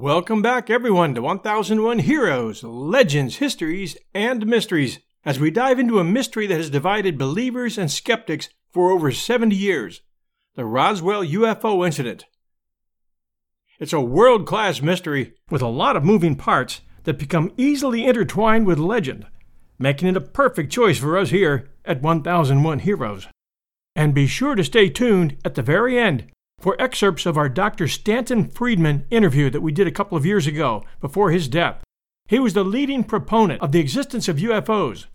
[0.00, 6.04] Welcome back, everyone, to 1001 Heroes, Legends, Histories, and Mysteries, as we dive into a
[6.04, 10.02] mystery that has divided believers and skeptics for over 70 years
[10.54, 12.26] the Roswell UFO incident.
[13.80, 18.68] It's a world class mystery with a lot of moving parts that become easily intertwined
[18.68, 19.26] with legend,
[19.80, 23.26] making it a perfect choice for us here at 1001 Heroes.
[23.96, 27.86] And be sure to stay tuned at the very end for excerpts of our Dr.
[27.88, 31.82] Stanton Friedman interview that we did a couple of years ago before his death.
[32.26, 35.06] He was the leading proponent of the existence of UFOs.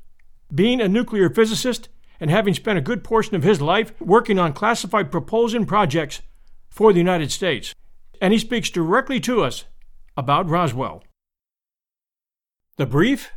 [0.53, 4.53] Being a nuclear physicist and having spent a good portion of his life working on
[4.53, 6.21] classified propulsion projects
[6.69, 7.75] for the United States.
[8.21, 9.65] And he speaks directly to us
[10.15, 11.03] about Roswell.
[12.77, 13.31] The brief?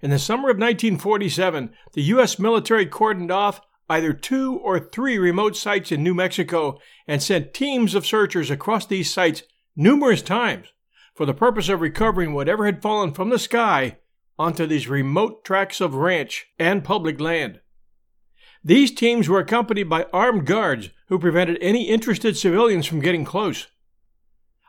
[0.00, 2.38] In the summer of 1947, the U.S.
[2.38, 7.94] military cordoned off either two or three remote sites in New Mexico and sent teams
[7.94, 9.42] of searchers across these sites
[9.76, 10.68] numerous times
[11.14, 13.98] for the purpose of recovering whatever had fallen from the sky
[14.38, 17.60] onto these remote tracts of ranch and public land.
[18.64, 23.66] These teams were accompanied by armed guards who prevented any interested civilians from getting close.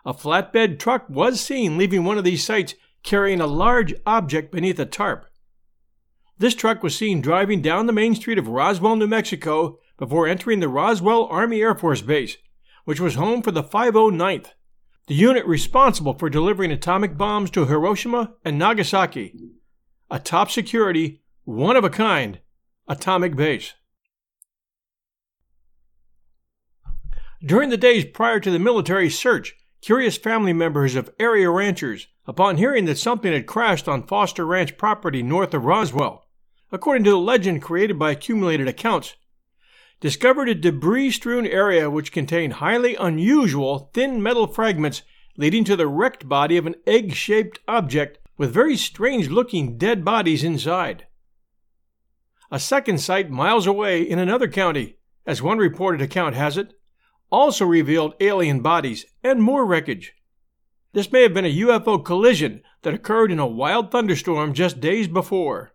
[0.05, 4.79] A flatbed truck was seen leaving one of these sites carrying a large object beneath
[4.79, 5.27] a tarp.
[6.37, 10.59] This truck was seen driving down the main street of Roswell, New Mexico, before entering
[10.59, 12.37] the Roswell Army Air Force Base,
[12.85, 14.47] which was home for the 509th,
[15.07, 19.33] the unit responsible for delivering atomic bombs to Hiroshima and Nagasaki,
[20.09, 22.39] a top security, one of a kind
[22.87, 23.73] atomic base.
[27.45, 32.55] During the days prior to the military search, curious family members of area ranchers, upon
[32.55, 36.25] hearing that something had crashed on Foster Ranch property north of Roswell,
[36.71, 39.15] according to the legend created by accumulated accounts,
[39.99, 45.01] discovered a debris strewn area which contained highly unusual thin metal fragments
[45.37, 50.03] leading to the wrecked body of an egg shaped object with very strange looking dead
[50.03, 51.07] bodies inside.
[52.51, 56.73] A second site miles away in another county, as one reported account has it,
[57.31, 60.13] also revealed alien bodies and more wreckage.
[60.93, 65.07] This may have been a UFO collision that occurred in a wild thunderstorm just days
[65.07, 65.73] before.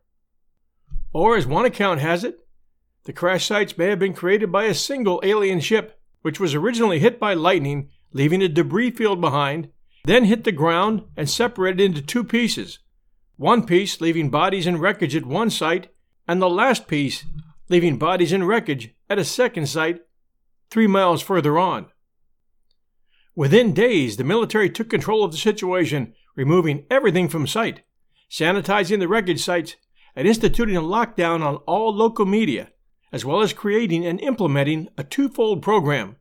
[1.13, 2.39] Or, as one account has it,
[3.09, 6.99] the crash sites may have been created by a single alien ship, which was originally
[6.99, 9.71] hit by lightning, leaving a debris field behind,
[10.05, 12.81] then hit the ground and separated into two pieces.
[13.39, 15.89] One piece leaving bodies and wreckage at one site,
[16.29, 17.25] and the last piece
[17.71, 20.03] leaving bodies and wreckage at a second site
[20.69, 21.87] three miles further on.
[23.35, 27.85] Within days, the military took control of the situation, removing everything from sight,
[28.31, 29.77] sanitizing the wreckage sites,
[30.15, 32.69] and instituting a lockdown on all local media,
[33.13, 36.17] as well as creating and implementing a twofold program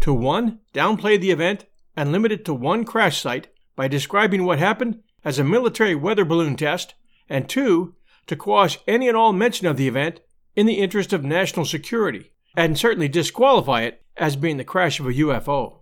[0.00, 1.64] to one, downplay the event
[1.96, 6.24] and limit it to one crash site by describing what happened as a military weather
[6.24, 6.94] balloon test,
[7.28, 7.94] and two,
[8.26, 10.20] to quash any and all mention of the event
[10.56, 15.06] in the interest of national security, and certainly disqualify it as being the crash of
[15.06, 15.80] a UFO.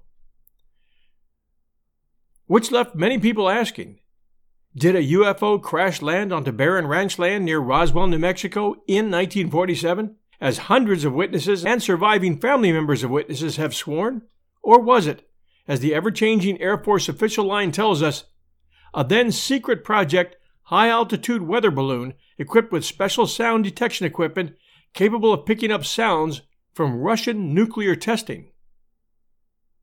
[2.46, 4.00] Which left many people asking
[4.76, 10.16] did a UFO crash land onto barren ranch land near Roswell, New Mexico in 1947,
[10.40, 14.22] as hundreds of witnesses and surviving family members of witnesses have sworn?
[14.62, 15.28] Or was it,
[15.69, 18.25] as the ever changing Air Force official line tells us,
[18.94, 24.54] a then secret project high altitude weather balloon equipped with special sound detection equipment
[24.94, 26.42] capable of picking up sounds
[26.72, 28.50] from Russian nuclear testing.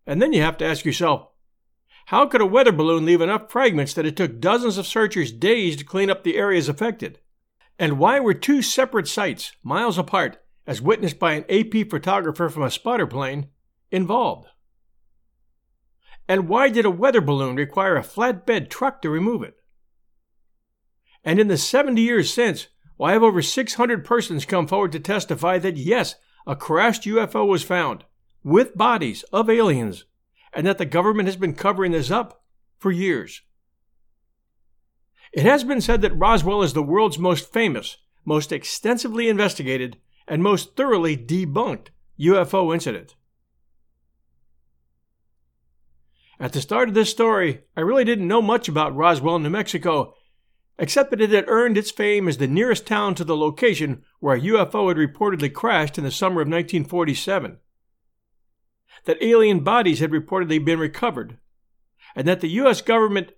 [0.06, 1.28] And then you have to ask yourself
[2.06, 5.76] how could a weather balloon leave enough fragments that it took dozens of searchers days
[5.76, 7.20] to clean up the areas affected?
[7.78, 12.64] And why were two separate sites, miles apart, as witnessed by an AP photographer from
[12.64, 13.48] a spotter plane,
[13.90, 14.48] involved?
[16.28, 19.56] And why did a weather balloon require a flatbed truck to remove it?
[21.24, 22.68] And in the 70 years since,
[22.98, 26.16] why have over 600 persons come forward to testify that yes,
[26.46, 28.04] a crashed UFO was found
[28.44, 30.06] with bodies of aliens
[30.54, 32.44] and that the government has been covering this up
[32.80, 33.42] for years.
[35.34, 40.44] It has been said that Roswell is the world's most famous, most extensively investigated, and
[40.44, 41.88] most thoroughly debunked
[42.20, 43.16] UFO incident.
[46.40, 50.14] At the start of this story, I really didn't know much about Roswell, New Mexico,
[50.78, 54.36] except that it had earned its fame as the nearest town to the location where
[54.36, 57.58] a UFO had reportedly crashed in the summer of 1947
[59.06, 61.38] that alien bodies had reportedly been recovered,
[62.16, 62.82] and that the U.S.
[62.82, 63.32] government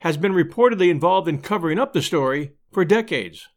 [0.00, 3.48] has been reportedly involved in covering up the story for decades.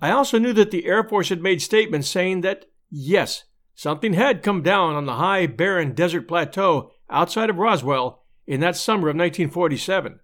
[0.00, 4.42] I also knew that the Air Force had made statements saying that, yes, something had
[4.42, 9.16] come down on the high, barren desert plateau outside of Roswell in that summer of
[9.16, 10.20] 1947,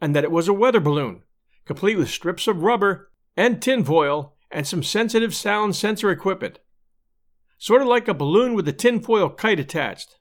[0.00, 1.22] and that it was a weather balloon,
[1.64, 6.58] complete with strips of rubber and tinfoil and some sensitive sound sensor equipment
[7.60, 10.16] sort of like a balloon with a tinfoil kite attached.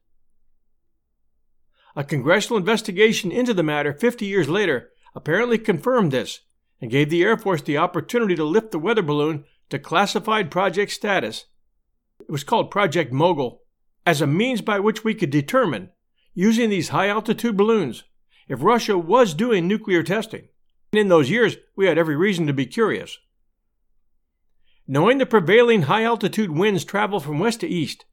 [1.95, 6.41] A congressional investigation into the matter 50 years later apparently confirmed this
[6.81, 10.91] and gave the Air Force the opportunity to lift the weather balloon to classified project
[10.91, 11.45] status.
[12.19, 13.61] It was called Project Mogul,
[14.05, 15.91] as a means by which we could determine,
[16.33, 18.03] using these high altitude balloons,
[18.47, 20.47] if Russia was doing nuclear testing.
[20.91, 23.19] And In those years, we had every reason to be curious.
[24.87, 28.05] Knowing the prevailing high altitude winds travel from west to east,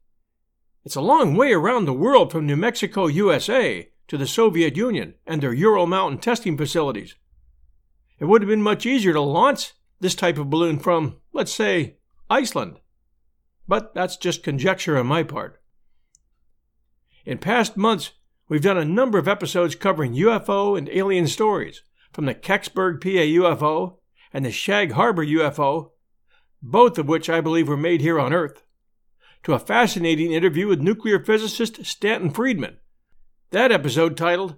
[0.83, 5.15] it's a long way around the world from New Mexico, USA, to the Soviet Union
[5.25, 7.15] and their Ural Mountain testing facilities.
[8.19, 11.97] It would have been much easier to launch this type of balloon from, let's say,
[12.29, 12.79] Iceland.
[13.67, 15.61] But that's just conjecture on my part.
[17.25, 18.11] In past months,
[18.47, 23.07] we've done a number of episodes covering UFO and alien stories, from the Kecksburg, PA
[23.07, 23.97] UFO
[24.33, 25.91] and the Shag Harbor UFO
[26.61, 28.63] both of which I believe were made here on Earth,
[29.43, 32.77] to a fascinating interview with nuclear physicist Stanton Friedman.
[33.51, 34.55] That episode titled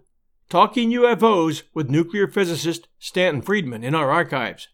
[0.49, 4.67] Talking UFOs with nuclear physicist Stanton Friedman in our archives,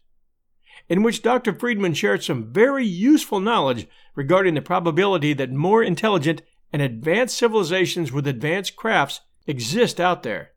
[0.88, 1.52] in which Dr.
[1.52, 6.40] Friedman shared some very useful knowledge regarding the probability that more intelligent
[6.72, 10.52] and advanced civilizations with advanced crafts exist out there,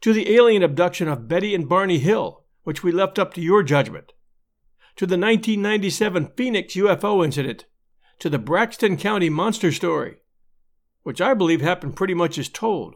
[0.00, 3.64] to the alien abduction of Betty and Barney Hill, which we left up to your
[3.64, 4.12] judgment
[4.96, 7.64] to the 1997 Phoenix UFO incident,
[8.20, 10.18] to the Braxton County monster story,
[11.02, 12.94] which I believe happened pretty much as told.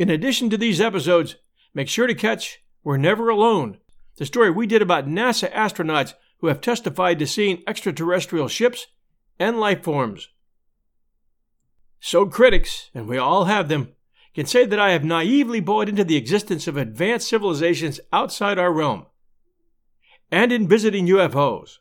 [0.00, 1.36] In addition to these episodes,
[1.74, 3.76] make sure to catch We're Never Alone,
[4.16, 8.86] the story we did about NASA astronauts who have testified to seeing extraterrestrial ships
[9.38, 10.30] and life forms.
[12.00, 13.92] So critics, and we all have them,
[14.34, 18.72] can say that I have naively bought into the existence of advanced civilizations outside our
[18.72, 19.04] realm
[20.32, 21.76] and in visiting UFOs.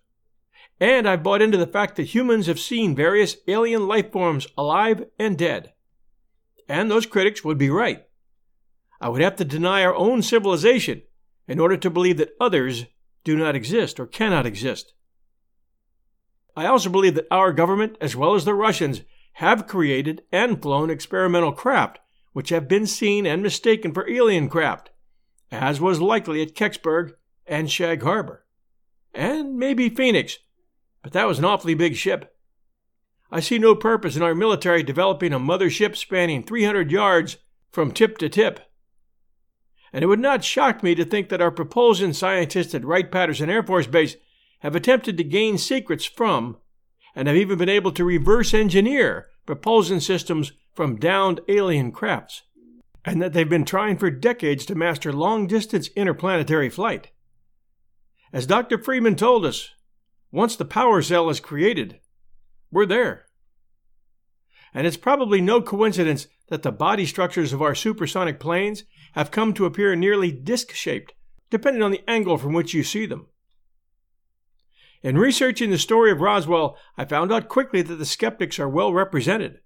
[0.77, 5.06] And I've bought into the fact that humans have seen various alien life forms alive
[5.18, 5.71] and dead.
[6.68, 8.04] And those critics would be right.
[9.01, 11.03] I would have to deny our own civilization
[11.47, 12.85] in order to believe that others
[13.23, 14.94] do not exist or cannot exist.
[16.56, 19.01] I also believe that our government, as well as the Russians,
[19.33, 21.99] have created and flown experimental craft
[22.33, 24.91] which have been seen and mistaken for alien craft,
[25.51, 27.13] as was likely at Kecksburg
[27.47, 28.45] and Shag Harbor.
[29.13, 30.37] And maybe Phoenix,
[31.01, 32.35] but that was an awfully big ship.
[33.31, 37.37] I see no purpose in our military developing a mother ship spanning 300 yards
[37.71, 38.59] from tip to tip.
[39.91, 43.49] And it would not shock me to think that our propulsion scientists at Wright Patterson
[43.49, 44.15] Air Force Base
[44.59, 46.57] have attempted to gain secrets from,
[47.15, 52.43] and have even been able to reverse engineer propulsion systems from downed alien crafts,
[53.03, 57.09] and that they've been trying for decades to master long distance interplanetary flight.
[58.31, 58.77] As Dr.
[58.77, 59.69] Friedman told us,
[60.31, 61.99] once the power cell is created,
[62.71, 63.25] we're there.
[64.71, 69.54] And it's probably no coincidence that the body structures of our supersonic planes have come
[69.54, 71.13] to appear nearly disc shaped,
[71.49, 73.28] depending on the angle from which you see them.
[75.01, 78.94] In researching the story of Roswell, I found out quickly that the skeptics are well
[78.94, 79.59] represented.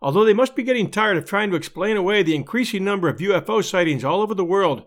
[0.00, 3.18] Although they must be getting tired of trying to explain away the increasing number of
[3.18, 4.84] UFO sightings all over the world,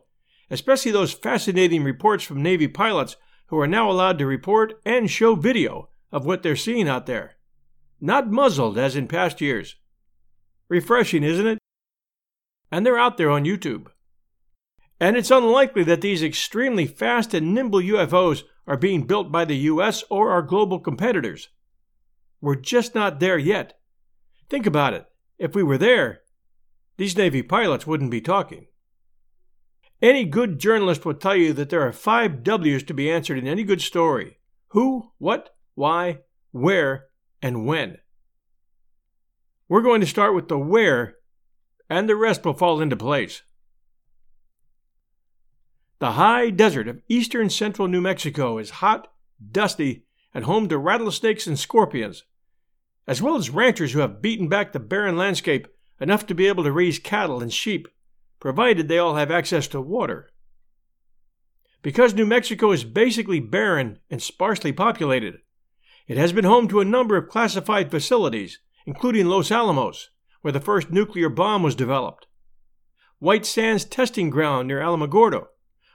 [0.49, 5.35] especially those fascinating reports from Navy pilots who are now allowed to report and show
[5.35, 7.35] video of what they're seeing out there.
[7.99, 9.75] Not muzzled as in past years.
[10.69, 11.59] Refreshing, isn't it?
[12.73, 13.85] And they're out there on YouTube.
[14.99, 19.57] And it's unlikely that these extremely fast and nimble UFOs are being built by the
[19.57, 21.49] US or our global competitors.
[22.41, 23.77] We're just not there yet.
[24.49, 25.05] Think about it.
[25.37, 26.21] If we were there,
[26.97, 28.65] these Navy pilots wouldn't be talking.
[30.01, 33.45] Any good journalist will tell you that there are five W's to be answered in
[33.45, 34.39] any good story
[34.69, 37.05] who, what, why, where,
[37.39, 37.99] and when.
[39.69, 41.17] We're going to start with the where,
[41.93, 43.43] and the rest will fall into place.
[45.99, 49.13] The high desert of eastern central New Mexico is hot,
[49.51, 52.23] dusty, and home to rattlesnakes and scorpions,
[53.05, 55.67] as well as ranchers who have beaten back the barren landscape
[55.99, 57.87] enough to be able to raise cattle and sheep
[58.39, 60.31] provided they all have access to water.
[61.83, 65.41] Because New Mexico is basically barren and sparsely populated,
[66.07, 68.57] it has been home to a number of classified facilities,
[68.87, 70.09] including Los Alamos,
[70.43, 72.27] where the first nuclear bomb was developed,
[73.19, 75.47] White Sands Testing Ground near Alamogordo,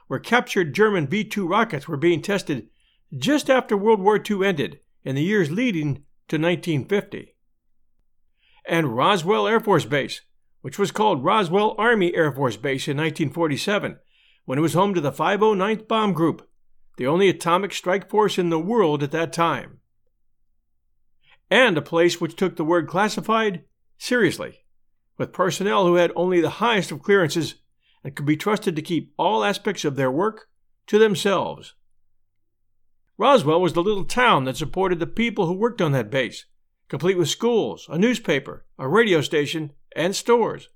[0.07, 2.67] where captured German V 2 rockets were being tested
[3.15, 7.35] just after World War II ended in the years leading to 1950,
[8.65, 10.21] and Roswell Air Force Base,
[10.61, 13.99] which was called Roswell Army Air Force Base in 1947,
[14.45, 16.49] when it was home to the 509th Bomb Group,
[16.97, 19.79] the only atomic strike force in the world at that time.
[21.51, 23.63] And a place which took the word classified
[23.99, 24.65] seriously,
[25.19, 27.55] with personnel who had only the highest of clearances
[28.03, 30.49] and could be trusted to keep all aspects of their work
[30.87, 31.75] to themselves.
[33.17, 36.45] Roswell was the little town that supported the people who worked on that base,
[36.87, 40.69] complete with schools, a newspaper, a radio station, and stores.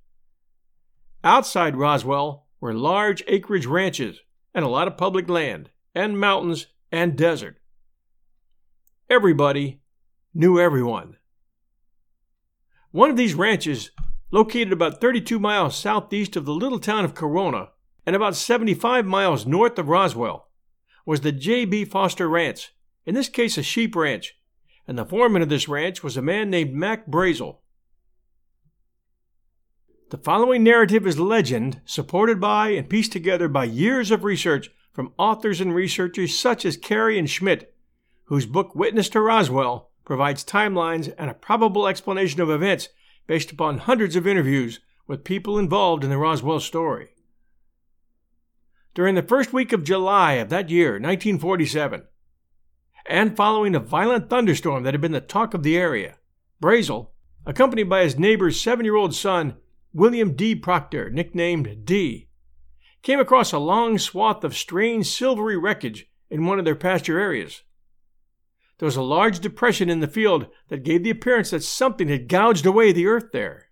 [1.23, 4.19] Outside Roswell were large acreage ranches
[4.53, 7.59] and a lot of public land, and mountains and desert.
[9.09, 9.81] Everybody
[10.33, 11.17] knew everyone.
[12.93, 13.89] One of these ranches,
[14.29, 17.69] located about 32 miles southeast of the little town of Corona
[18.05, 20.47] and about 75 miles north of Roswell,
[21.03, 21.85] was the J.B.
[21.85, 22.71] Foster Ranch,
[23.03, 24.37] in this case a sheep ranch,
[24.87, 27.61] and the foreman of this ranch was a man named Mac Brazel.
[30.11, 35.13] The following narrative is legend, supported by and pieced together by years of research from
[35.17, 37.73] authors and researchers such as Carey and Schmitt,
[38.25, 42.89] whose book Witness to Roswell provides timelines and a probable explanation of events
[43.27, 47.09] based upon hundreds of interviews with people involved in the Roswell story.
[48.93, 52.03] During the first week of July of that year, 1947,
[53.05, 56.17] and following a violent thunderstorm that had been the talk of the area,
[56.61, 57.09] Brazel,
[57.45, 59.57] accompanied by his neighbor's seven year old son,
[59.93, 60.55] William D.
[60.55, 62.29] Proctor, nicknamed D,
[63.01, 67.63] came across a long swath of strange silvery wreckage in one of their pasture areas.
[68.83, 72.27] There was a large depression in the field that gave the appearance that something had
[72.27, 73.69] gouged away the earth there.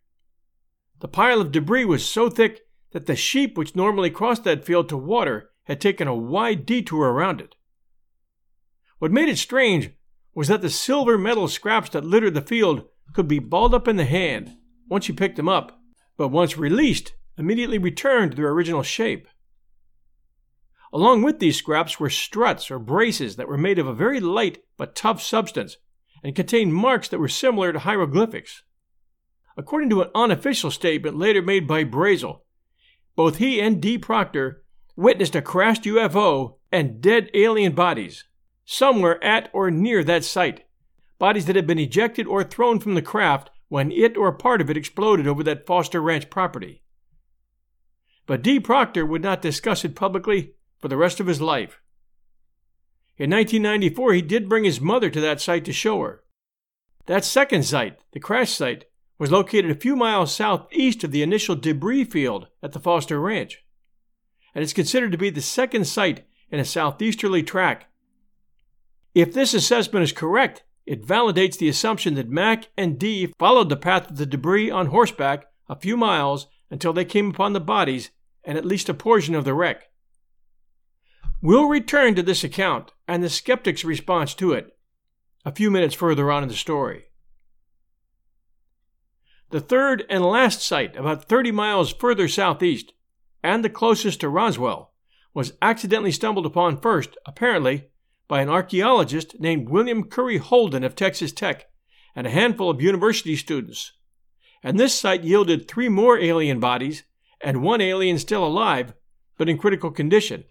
[1.01, 2.62] The pile of debris was so thick
[2.94, 7.12] that the sheep which normally crossed that field to water had taken a wide detour
[7.12, 7.56] around it.
[9.00, 9.89] What made it strange
[10.34, 13.98] was that the silver metal scraps that littered the field could be balled up in
[13.98, 14.56] the hand
[14.88, 15.77] once you picked them up
[16.15, 19.27] but once released, immediately returned to their original shape.
[20.93, 24.63] Along with these scraps were struts or braces that were made of a very light
[24.77, 25.77] but tough substance
[26.24, 28.63] and contained marks that were similar to hieroglyphics.
[29.55, 32.41] According to an unofficial statement later made by Brazel,
[33.15, 33.98] both he and D.
[33.98, 34.63] Proctor
[34.95, 38.25] witnessed a crashed UFO and dead alien bodies
[38.65, 40.65] somewhere at or near that site,
[41.19, 44.69] bodies that had been ejected or thrown from the craft when it or part of
[44.69, 46.83] it exploded over that Foster Ranch property.
[48.25, 48.60] But D.
[48.60, 51.81] Proctor would not discuss it publicly for the rest of his life.
[53.17, 56.23] In 1994, he did bring his mother to that site to show her.
[57.05, 58.85] That second site, the crash site,
[59.19, 63.63] was located a few miles southeast of the initial debris field at the Foster Ranch,
[64.55, 67.91] and is considered to be the second site in a southeasterly track.
[69.13, 73.77] If this assessment is correct, it validates the assumption that Mac and Dee followed the
[73.77, 78.09] path of the debris on horseback a few miles until they came upon the bodies
[78.43, 79.90] and at least a portion of the wreck.
[81.42, 84.78] We'll return to this account and the skeptic's response to it
[85.44, 87.06] a few minutes further on in the story.
[89.50, 92.94] The third and last site, about 30 miles further southeast,
[93.44, 94.94] and the closest to Roswell,
[95.34, 97.90] was accidentally stumbled upon first, apparently,
[98.28, 101.66] by an archaeologist named William Curry Holden of Texas Tech
[102.16, 103.94] and a handful of university students.
[104.63, 107.04] And this site yielded three more alien bodies
[107.42, 108.94] and one alien still alive,
[109.38, 110.44] but in critical condition.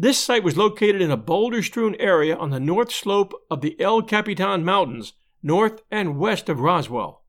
[0.00, 3.78] This site was located in a boulder strewn area on the north slope of the
[3.78, 7.22] El Capitan Mountains, north and west of Roswell.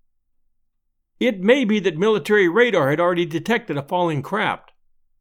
[1.20, 4.72] It may be that military radar had already detected a falling craft,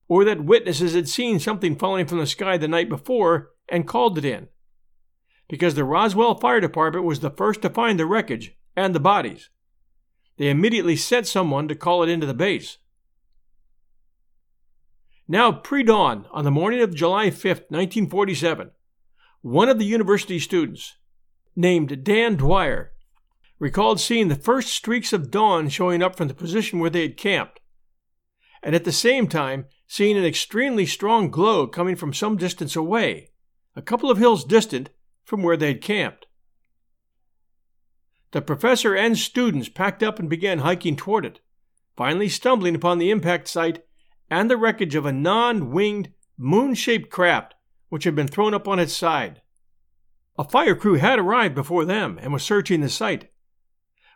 [0.07, 4.17] or that witnesses had seen something falling from the sky the night before and called
[4.17, 4.47] it in.
[5.49, 9.51] Because the Roswell Fire Department was the first to find the wreckage and the bodies.
[10.37, 12.79] They immediately sent someone to call it into the base.
[15.31, 18.73] Now, pre dawn, on the morning of July 5, 1947,
[19.43, 20.97] one of the university students,
[21.55, 22.95] named Dan Dwyer,
[23.61, 27.17] recalled seeing the first streaks of dawn showing up from the position where they had
[27.17, 27.61] camped,
[28.61, 33.31] and at the same time seeing an extremely strong glow coming from some distance away,
[33.77, 34.91] a couple of hills distant
[35.23, 36.27] from where they had camped.
[38.33, 41.39] The professor and students packed up and began hiking toward it,
[41.97, 43.85] finally stumbling upon the impact site
[44.31, 47.55] and the wreckage of a non winged, moon shaped craft
[47.91, 49.43] which had been thrown up on its side.
[50.39, 53.31] A fire crew had arrived before them and was searching the site.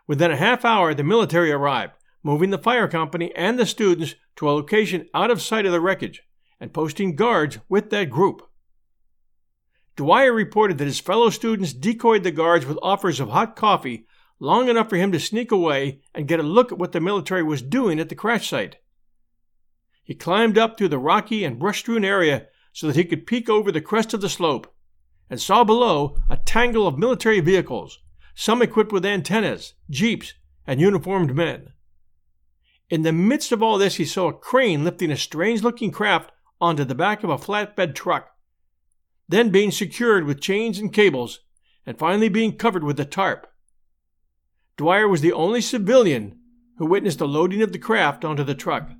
[0.07, 1.93] Within a half hour, the military arrived,
[2.23, 5.81] moving the fire company and the students to a location out of sight of the
[5.81, 6.23] wreckage
[6.59, 8.41] and posting guards with that group.
[9.95, 14.07] Dwyer reported that his fellow students decoyed the guards with offers of hot coffee
[14.39, 17.43] long enough for him to sneak away and get a look at what the military
[17.43, 18.77] was doing at the crash site.
[20.05, 23.49] He climbed up through the rocky and brush strewn area so that he could peek
[23.49, 24.71] over the crest of the slope
[25.31, 27.99] and saw below a tangle of military vehicles,
[28.35, 30.35] some equipped with antennas, jeeps,
[30.67, 31.73] and uniformed men.
[32.87, 36.31] In the midst of all this, he saw a crane lifting a strange looking craft
[36.61, 38.29] onto the back of a flatbed truck,
[39.27, 41.39] then being secured with chains and cables,
[41.83, 43.47] and finally being covered with a tarp.
[44.77, 46.39] Dwyer was the only civilian
[46.77, 48.91] who witnessed the loading of the craft onto the truck.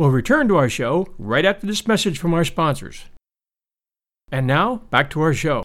[0.00, 3.04] We'll return to our show right after this message from our sponsors.
[4.32, 5.62] And now, back to our show.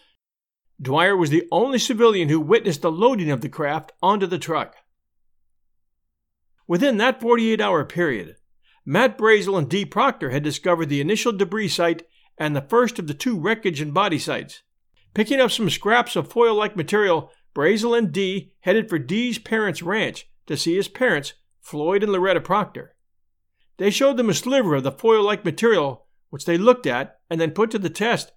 [0.78, 4.76] Dwyer was the only civilian who witnessed the loading of the craft onto the truck.
[6.68, 8.36] Within that 48 hour period,
[8.84, 12.02] Mac Brazel and Dee Proctor had discovered the initial debris site
[12.36, 14.60] and the first of the two wreckage and body sites.
[15.14, 19.82] Picking up some scraps of foil like material, Brazel and Dee headed for Dee's parents'
[19.82, 22.95] ranch to see his parents, Floyd and Loretta Proctor.
[23.78, 27.40] They showed them a sliver of the foil like material, which they looked at and
[27.40, 28.32] then put to the test,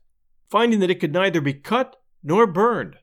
[0.50, 2.98] finding that it could neither be cut nor burned.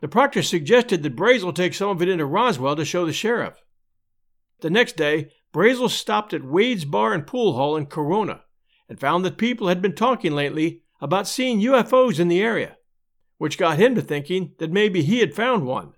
[0.00, 3.62] The proctor suggested that Brazel take some of it into Roswell to show the sheriff.
[4.60, 8.42] The next day, Brazel stopped at Wade's Bar and Pool Hall in Corona
[8.88, 12.76] and found that people had been talking lately about seeing UFOs in the area,
[13.38, 15.94] which got him to thinking that maybe he had found one.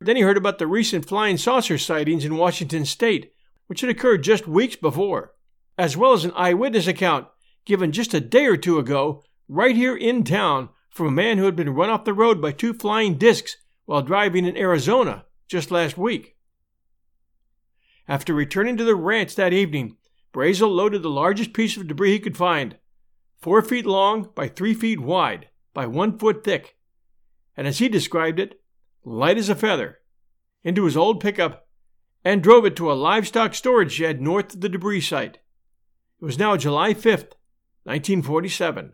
[0.00, 3.32] Then he heard about the recent flying saucer sightings in Washington state
[3.72, 5.32] which had occurred just weeks before,
[5.78, 7.26] as well as an eyewitness account
[7.64, 11.46] given just a day or two ago, right here in town, from a man who
[11.46, 13.56] had been run off the road by two flying discs
[13.86, 16.36] while driving in Arizona just last week.
[18.06, 19.96] After returning to the ranch that evening,
[20.34, 22.76] Brazel loaded the largest piece of debris he could find,
[23.40, 26.76] four feet long by three feet wide by one foot thick,
[27.56, 28.60] and as he described it,
[29.02, 30.00] light as a feather,
[30.62, 31.61] into his old pickup
[32.24, 35.38] and drove it to a livestock storage shed north of the debris site.
[36.20, 37.34] It was now July 5th,
[37.84, 38.92] 1947.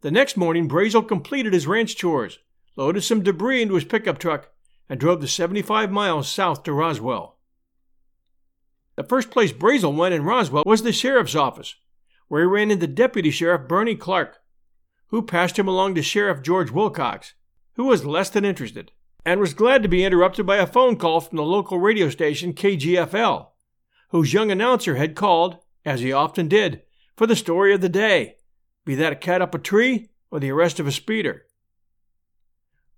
[0.00, 2.38] The next morning, Brazel completed his ranch chores,
[2.76, 4.48] loaded some debris into his pickup truck,
[4.88, 7.36] and drove the 75 miles south to Roswell.
[8.96, 11.74] The first place Brazel went in Roswell was the sheriff's office,
[12.28, 14.38] where he ran into Deputy Sheriff Bernie Clark,
[15.08, 17.34] who passed him along to Sheriff George Wilcox,
[17.74, 18.92] who was less than interested
[19.24, 22.52] and was glad to be interrupted by a phone call from the local radio station
[22.52, 23.48] KGFL,
[24.10, 26.82] whose young announcer had called, as he often did,
[27.16, 28.36] for the story of the day,
[28.84, 31.46] be that a cat up a tree or the arrest of a speeder.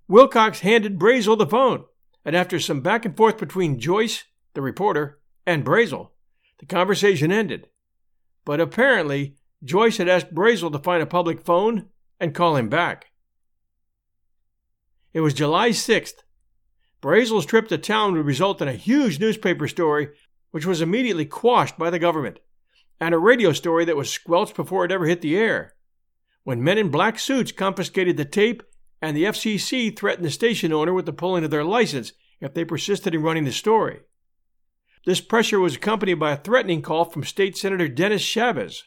[0.09, 1.85] Wilcox handed Brazel the phone,
[2.25, 6.11] and after some back and forth between Joyce, the reporter, and Brazel,
[6.59, 7.69] the conversation ended.
[8.45, 11.89] But apparently, Joyce had asked Brazel to find a public phone
[12.21, 13.12] and call him back.
[15.15, 16.23] It was July 6th.
[17.03, 20.09] Brazel's trip to town would result in a huge newspaper story,
[20.53, 22.39] which was immediately quashed by the government,
[22.99, 25.75] and a radio story that was squelched before it ever hit the air.
[26.45, 28.63] When men in black suits confiscated the tape,
[29.03, 32.65] and the FCC threatened the station owner with the pulling of their license if they
[32.65, 34.01] persisted in running the story.
[35.05, 38.85] This pressure was accompanied by a threatening call from State Senator Dennis Chavez.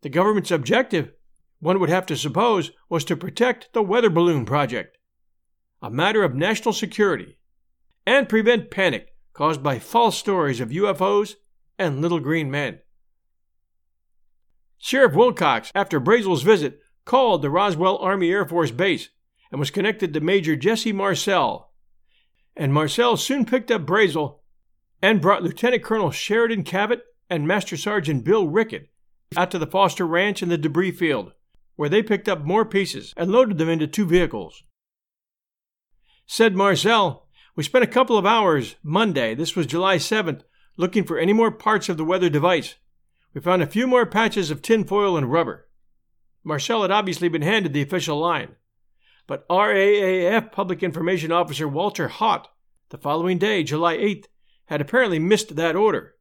[0.00, 1.12] The government's objective,
[1.60, 4.96] one would have to suppose, was to protect the weather balloon project
[5.84, 7.36] a matter of national security,
[8.06, 11.34] and prevent panic caused by false stories of UFOs
[11.78, 12.78] and little green men.
[14.78, 19.10] Sheriff Wilcox, after Brazel's visit, called the Roswell Army Air Force Base
[19.50, 21.70] and was connected to Major Jesse Marcel.
[22.56, 24.38] And Marcel soon picked up Brazel
[25.02, 28.88] and brought Lieutenant Colonel Sheridan Cavitt and Master Sergeant Bill Rickett
[29.36, 31.32] out to the Foster Ranch and the debris field,
[31.76, 34.62] where they picked up more pieces and loaded them into two vehicles.
[36.26, 40.42] Said Marcel, We spent a couple of hours Monday, this was July 7th,
[40.76, 42.76] looking for any more parts of the weather device.
[43.34, 45.68] We found a few more patches of tinfoil and rubber.
[46.42, 48.56] Marcel had obviously been handed the official line.
[49.26, 52.48] But RAAF Public Information Officer Walter Haut,
[52.88, 54.26] the following day, July 8th,
[54.66, 56.14] had apparently missed that order.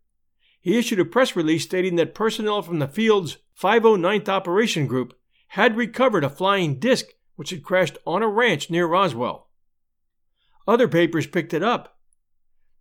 [0.60, 5.14] He issued a press release stating that personnel from the field's 509th Operation Group
[5.50, 9.50] had recovered a flying disc which had crashed on a ranch near Roswell.
[10.68, 11.98] Other papers picked it up.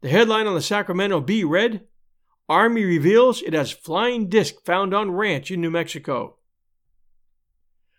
[0.00, 1.86] The headline on the Sacramento Bee read
[2.48, 6.38] Army reveals it has flying disc found on ranch in New Mexico.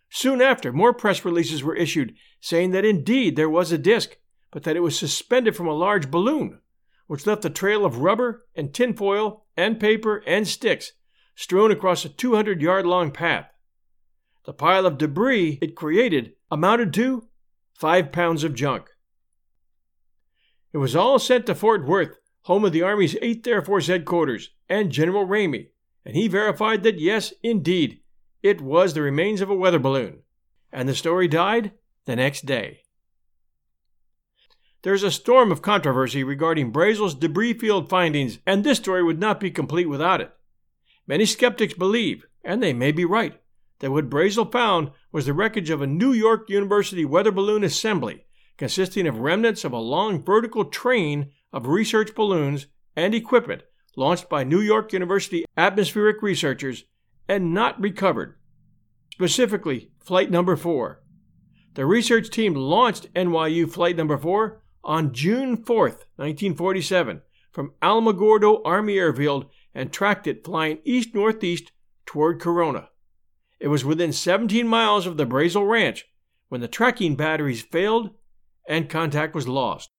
[0.09, 4.17] Soon after, more press releases were issued saying that indeed there was a disc,
[4.51, 6.59] but that it was suspended from a large balloon,
[7.07, 10.91] which left a trail of rubber and tinfoil and paper and sticks
[11.35, 13.49] strewn across a 200 yard long path.
[14.45, 17.27] The pile of debris it created amounted to
[17.73, 18.92] five pounds of junk.
[20.73, 24.49] It was all sent to Fort Worth, home of the Army's 8th Air Force headquarters,
[24.67, 25.67] and General Ramey,
[26.03, 27.99] and he verified that yes, indeed,
[28.41, 30.23] it was the remains of a weather balloon.
[30.71, 31.73] And the story died
[32.05, 32.81] the next day.
[34.81, 39.39] There's a storm of controversy regarding Brazel's debris field findings, and this story would not
[39.39, 40.33] be complete without it.
[41.05, 43.39] Many skeptics believe, and they may be right,
[43.79, 48.22] that what Brazel found was the wreckage of a New York University weather balloon assembly
[48.57, 53.63] consisting of remnants of a long vertical train of research balloons and equipment
[53.95, 56.85] launched by New York University atmospheric researchers
[57.27, 58.35] and not recovered,
[59.11, 61.01] specifically Flight Number 4.
[61.75, 68.97] The research team launched NYU Flight Number 4 on June 4, 1947, from Alamogordo Army
[68.97, 71.71] Airfield and tracked it flying east northeast
[72.05, 72.89] toward Corona.
[73.59, 76.05] It was within 17 miles of the Brazel Ranch
[76.49, 78.11] when the tracking batteries failed
[78.67, 79.89] and contact was lost.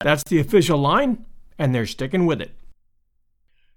[0.00, 1.26] That's the official line,
[1.58, 2.54] and they're sticking with it.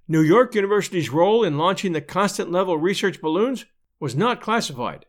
[0.08, 3.65] New York University's role in launching the constant level research balloons
[4.00, 5.06] was not classified.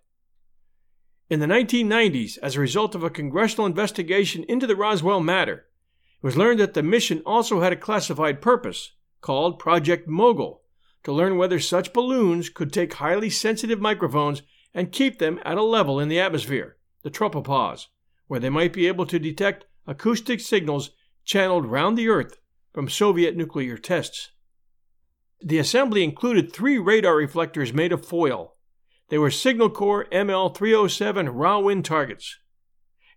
[1.30, 5.66] In the 1990s, as a result of a congressional investigation into the Roswell matter,
[6.22, 10.62] it was learned that the mission also had a classified purpose, called Project Mogul,
[11.02, 15.62] to learn whether such balloons could take highly sensitive microphones and keep them at a
[15.62, 17.86] level in the atmosphere, the tropopause,
[18.26, 20.90] where they might be able to detect acoustic signals
[21.24, 22.38] channeled round the Earth
[22.72, 24.30] from Soviet nuclear tests.
[25.40, 28.56] The assembly included three radar reflectors made of foil.
[29.10, 32.38] They were Signal Corps ML 307 rawin targets.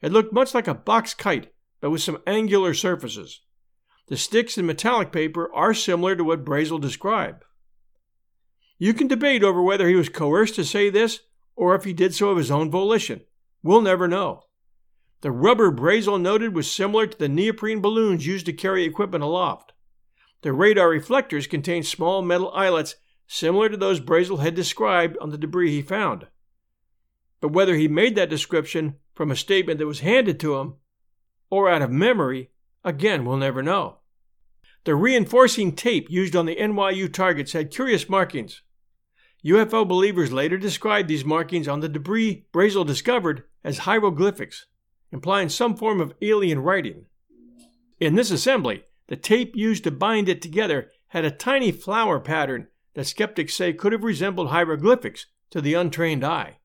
[0.02, 3.42] It looked much like a box kite, but with some angular surfaces.
[4.08, 7.44] The sticks and metallic paper are similar to what Brazel described.
[8.78, 11.22] You can debate over whether he was coerced to say this
[11.56, 13.22] or if he did so of his own volition.
[13.64, 14.44] We'll never know.
[15.22, 19.74] The rubber Brazel noted was similar to the neoprene balloons used to carry equipment aloft.
[20.42, 25.38] The radar reflectors contained small metal eyelets similar to those Brazel had described on the
[25.38, 26.28] debris he found.
[27.42, 30.76] But whether he made that description from a statement that was handed to him
[31.50, 32.52] or out of memory,
[32.84, 33.98] again, we'll never know.
[34.84, 38.62] The reinforcing tape used on the NYU targets had curious markings.
[39.44, 44.68] UFO believers later described these markings on the debris Brazel discovered as hieroglyphics
[45.12, 47.06] implying some form of alien writing.
[48.00, 52.68] In this assembly, the tape used to bind it together had a tiny flower pattern
[52.94, 56.58] that skeptics say could have resembled hieroglyphics to the untrained eye.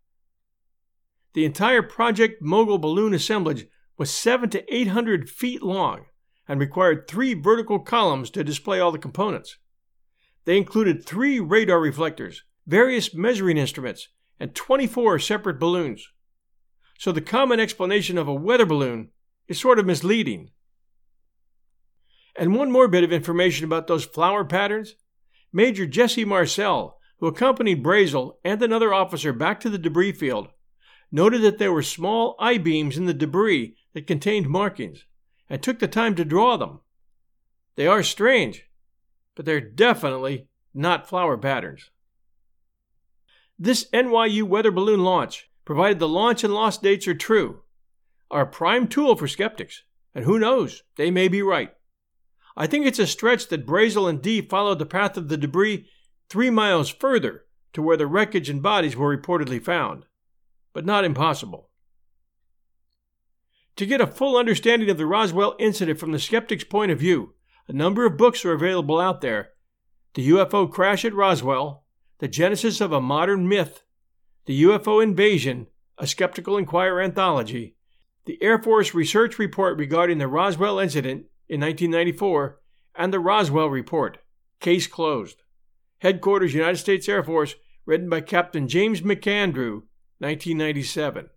[1.34, 6.06] The entire Project Mogul balloon assemblage was 7 to 800 feet long
[6.48, 9.58] and required three vertical columns to display all the components.
[10.44, 14.08] They included three radar reflectors, various measuring instruments,
[14.40, 16.08] and 24 separate balloons
[17.02, 19.08] so the common explanation of a weather balloon
[19.48, 20.52] is sort of misleading.
[22.38, 24.94] And one more bit of information about those flower patterns.
[25.52, 30.50] Major Jesse Marcel, who accompanied Brazel and another officer back to the debris field,
[31.10, 35.04] noted that there were small I beams in the debris that contained markings
[35.50, 36.82] and took the time to draw them.
[37.74, 38.68] They are strange,
[39.34, 41.90] but they're definitely not flower patterns.
[43.58, 47.62] This NYU weather balloon launch provided the launch and loss dates are true,
[48.30, 49.82] are a prime tool for skeptics.
[50.14, 51.72] And who knows, they may be right.
[52.56, 55.86] I think it's a stretch that Brazel and Dee followed the path of the debris
[56.28, 60.04] three miles further to where the wreckage and bodies were reportedly found,
[60.74, 61.70] but not impossible.
[63.76, 67.34] To get a full understanding of the Roswell incident from the skeptic's point of view,
[67.68, 69.50] a number of books are available out there
[70.14, 71.84] The UFO Crash at Roswell,
[72.18, 73.82] The Genesis of a Modern Myth,
[74.44, 77.76] The UFO Invasion, a Skeptical Inquirer anthology,
[78.24, 82.58] the Air Force Research Report regarding the Roswell incident in 1994,
[82.96, 84.18] and the Roswell Report,
[84.58, 85.42] Case Closed.
[85.98, 87.54] Headquarters United States Air Force,
[87.86, 89.82] written by Captain James McAndrew,
[90.18, 91.30] 1997.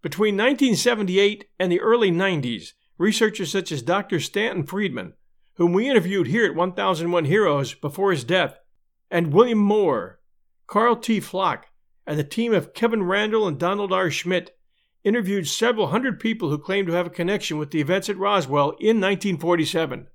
[0.00, 4.20] Between 1978 and the early 90s, researchers such as Dr.
[4.20, 5.12] Stanton Friedman,
[5.56, 8.58] whom we interviewed here at 1001 Heroes before his death,
[9.10, 10.20] and William Moore,
[10.66, 11.20] Karl T.
[11.20, 11.64] Pflock,
[12.06, 14.10] and the team of Kevin Randle and Donald R.
[14.10, 14.56] Schmitt
[15.04, 18.70] interviewed several hundred people who claimed to have a connection with the events at Roswell
[18.80, 20.08] in 1947.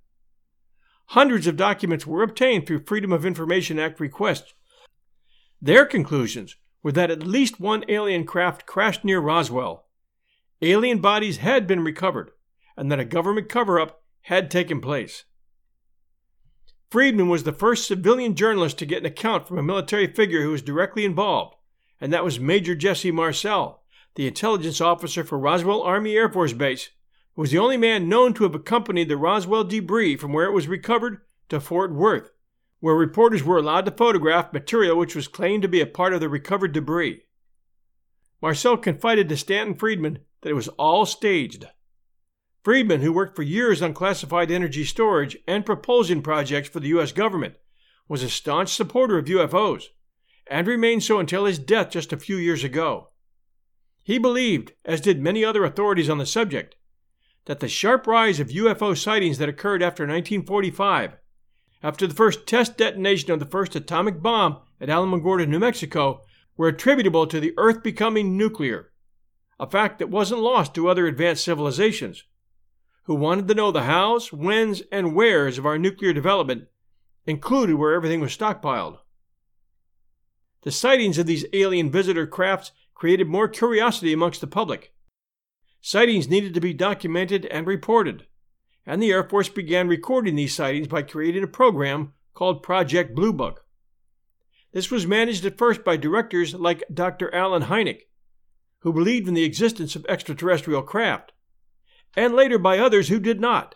[1.08, 4.54] Hundreds of documents were obtained through Freedom of Information Act requests.
[5.62, 9.86] Their conclusions were that at least one alien craft crashed near Roswell.
[10.62, 12.32] Alien bodies had been recovered,
[12.78, 15.26] and that a government cover up had taken place.
[16.90, 20.52] Friedman was the first civilian journalist to get an account from a military figure who
[20.52, 21.56] was directly involved,
[22.02, 23.84] and that was Major Jesse Marcel,
[24.16, 26.90] the intelligence officer for Roswell Army Air Force Base,
[27.36, 30.54] who was the only man known to have accompanied the Roswell debris from where it
[30.54, 32.32] was recovered to Fort Worth,
[32.80, 36.22] where reporters were allowed to photograph material which was claimed to be a part of
[36.22, 37.24] the recovered debris.
[38.42, 41.68] Marcel confided to Stanton Friedman that it was all staged.
[42.64, 47.12] Friedman, who worked for years on classified energy storage and propulsion projects for the U.S.
[47.12, 47.56] government,
[48.08, 49.88] was a staunch supporter of UFOs
[50.50, 53.10] and remained so until his death just a few years ago.
[54.04, 56.76] He believed, as did many other authorities on the subject,
[57.46, 61.18] that the sharp rise of UFO sightings that occurred after 1945,
[61.82, 66.22] after the first test detonation of the first atomic bomb at Alamogordo, New Mexico,
[66.58, 68.92] were attributable to the Earth becoming nuclear,
[69.60, 72.24] a fact that wasn't lost to other advanced civilizations,
[73.04, 76.68] who wanted to know the hows, whens, and wheres of our nuclear development,
[77.26, 78.98] included where everything was stockpiled.
[80.64, 84.94] The sightings of these alien visitor crafts created more curiosity amongst the public.
[85.80, 88.28] Sightings needed to be documented and reported,
[88.86, 93.32] and the Air Force began recording these sightings by creating a program called Project Blue
[93.32, 93.66] Book.
[94.74, 97.34] This was managed at first by directors like Dr.
[97.34, 98.08] Allen Hynek,
[98.80, 101.32] who believed in the existence of extraterrestrial craft,
[102.18, 103.76] and later by others who did not,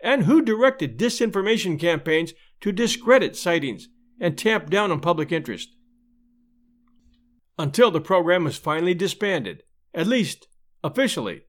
[0.00, 2.32] and who directed disinformation campaigns
[2.62, 5.76] to discredit sightings and tamp down on public interest
[7.58, 9.62] until the program was finally disbanded,
[9.92, 10.48] at least
[10.82, 11.42] officially.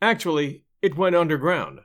[0.00, 1.80] Actually, it went underground.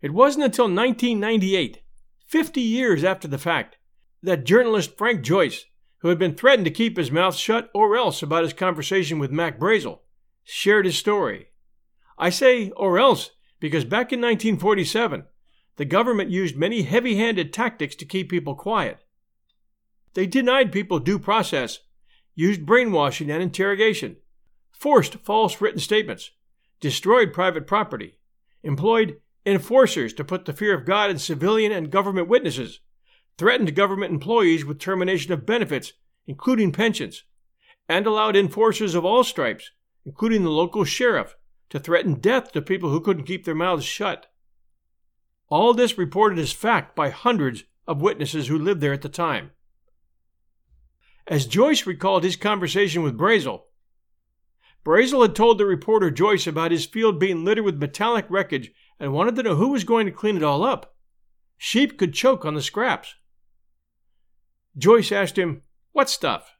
[0.00, 1.82] It wasn't until 1998,
[2.26, 3.76] 50 years after the fact,
[4.22, 5.66] that journalist Frank Joyce,
[5.98, 9.30] who had been threatened to keep his mouth shut or else about his conversation with
[9.30, 10.00] Mac Brazel,
[10.42, 11.48] shared his story.
[12.18, 15.24] I say or else because back in 1947,
[15.76, 18.98] the government used many heavy handed tactics to keep people quiet.
[20.14, 21.78] They denied people due process
[22.34, 24.16] used brainwashing and interrogation,
[24.72, 26.30] forced false written statements,
[26.80, 28.18] destroyed private property,
[28.62, 32.80] employed enforcers to put the fear of God in civilian and government witnesses,
[33.38, 35.92] threatened government employees with termination of benefits,
[36.26, 37.24] including pensions,
[37.88, 39.70] and allowed enforcers of all stripes,
[40.04, 41.36] including the local sheriff,
[41.70, 44.26] to threaten death to people who couldn't keep their mouths shut.
[45.48, 49.50] All this reported as fact by hundreds of witnesses who lived there at the time.
[51.26, 53.62] As Joyce recalled his conversation with Brazel,
[54.84, 59.12] Brazel had told the reporter Joyce about his field being littered with metallic wreckage and
[59.12, 60.96] wanted to know who was going to clean it all up.
[61.56, 63.14] Sheep could choke on the scraps.
[64.76, 66.56] Joyce asked him, What stuff?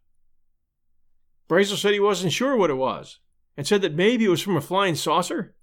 [1.48, 3.18] Brazel said he wasn't sure what it was
[3.56, 5.56] and said that maybe it was from a flying saucer,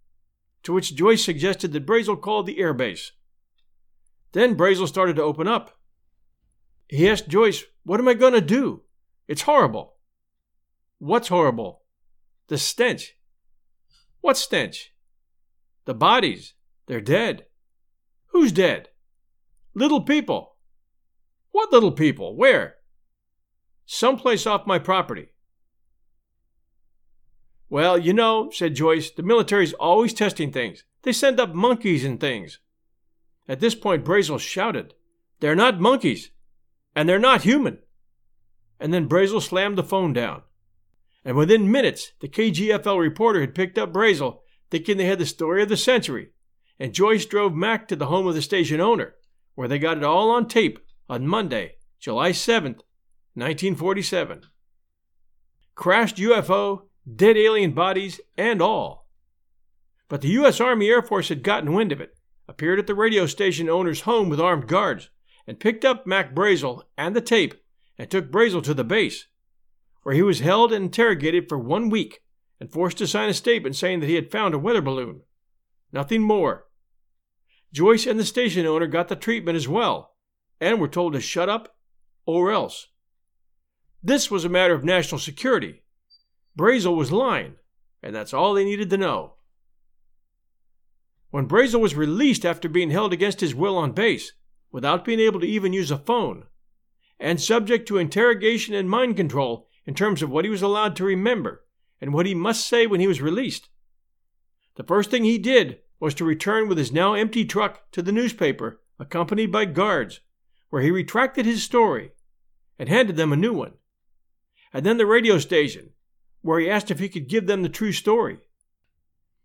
[0.63, 3.11] to which Joyce suggested that Brazel call the airbase.
[4.33, 5.79] Then Brazel started to open up.
[6.89, 8.83] He asked Joyce, What am I going to do?
[9.29, 9.93] It's horrible.
[10.97, 11.83] What's horrible?
[12.47, 13.15] The stench.
[14.21, 14.91] What stench?
[15.85, 16.55] The bodies.
[16.87, 17.45] They're dead.
[18.29, 18.87] Who's dead?
[19.75, 20.55] Little people.
[21.51, 22.35] What little people?
[22.35, 22.77] Where?
[23.85, 25.27] Someplace off my property.
[27.69, 30.85] Well, you know, said Joyce, the military's always testing things.
[31.03, 32.57] They send up monkeys and things.
[33.47, 34.95] At this point, Brazel shouted,
[35.39, 36.31] They're not monkeys,
[36.95, 37.77] and they're not human
[38.79, 40.43] and then Brazel slammed the phone down.
[41.25, 44.39] And within minutes, the KGFL reporter had picked up Brazel,
[44.71, 46.29] thinking they had the story of the century,
[46.79, 49.15] and Joyce drove Mac to the home of the station owner,
[49.55, 52.81] where they got it all on tape on Monday, July 7th,
[53.33, 54.43] 1947.
[55.75, 56.83] Crashed UFO,
[57.15, 59.07] dead alien bodies, and all.
[60.07, 60.59] But the U.S.
[60.59, 62.15] Army Air Force had gotten wind of it,
[62.47, 65.09] appeared at the radio station owner's home with armed guards,
[65.45, 67.55] and picked up Mac Brazel and the tape
[67.99, 69.27] and took Brazel to the base,
[70.03, 72.21] where he was held and interrogated for one week
[72.59, 75.21] and forced to sign a statement saying that he had found a weather balloon.
[75.91, 76.65] Nothing more.
[77.73, 80.15] Joyce and the station owner got the treatment as well,
[80.61, 81.75] and were told to shut up
[82.25, 82.87] or else.
[84.01, 85.83] This was a matter of national security.
[86.57, 87.55] Brazel was lying,
[88.01, 89.33] and that's all they needed to know.
[91.31, 94.31] When Brazel was released after being held against his will on base,
[94.71, 96.45] without being able to even use a phone,
[97.19, 101.03] and subject to interrogation and mind control in terms of what he was allowed to
[101.03, 101.65] remember
[101.99, 103.69] and what he must say when he was released,
[104.79, 108.13] the first thing he did was to return with his now empty truck to the
[108.13, 110.21] newspaper, accompanied by guards,
[110.69, 112.13] where he retracted his story
[112.77, 113.73] and handed them a new one.
[114.71, 115.89] And then the radio station,
[116.41, 118.37] where he asked if he could give them the true story.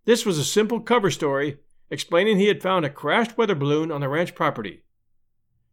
[0.05, 1.59] This was a simple cover story
[1.91, 4.85] explaining he had found a crashed weather balloon on the ranch property,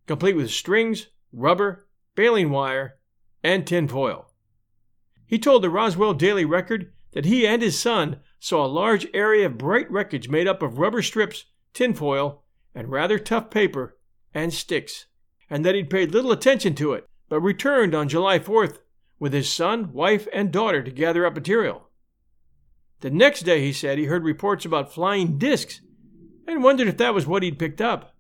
[0.08, 2.98] complete with strings, rubber, baling wire,
[3.44, 4.32] and tin foil.
[5.26, 9.46] He told the Roswell Daily Record that he and his son saw a large area
[9.46, 12.44] of bright wreckage made up of rubber strips, tinfoil,
[12.76, 13.98] and rather tough paper
[14.34, 15.06] and sticks,
[15.50, 18.80] and that he'd paid little attention to it, but returned on July 4th
[19.20, 21.90] with his son, wife, and daughter to gather up material.
[23.02, 25.82] The next day, he said, he heard reports about flying discs
[26.48, 28.16] and wondered if that was what he'd picked up.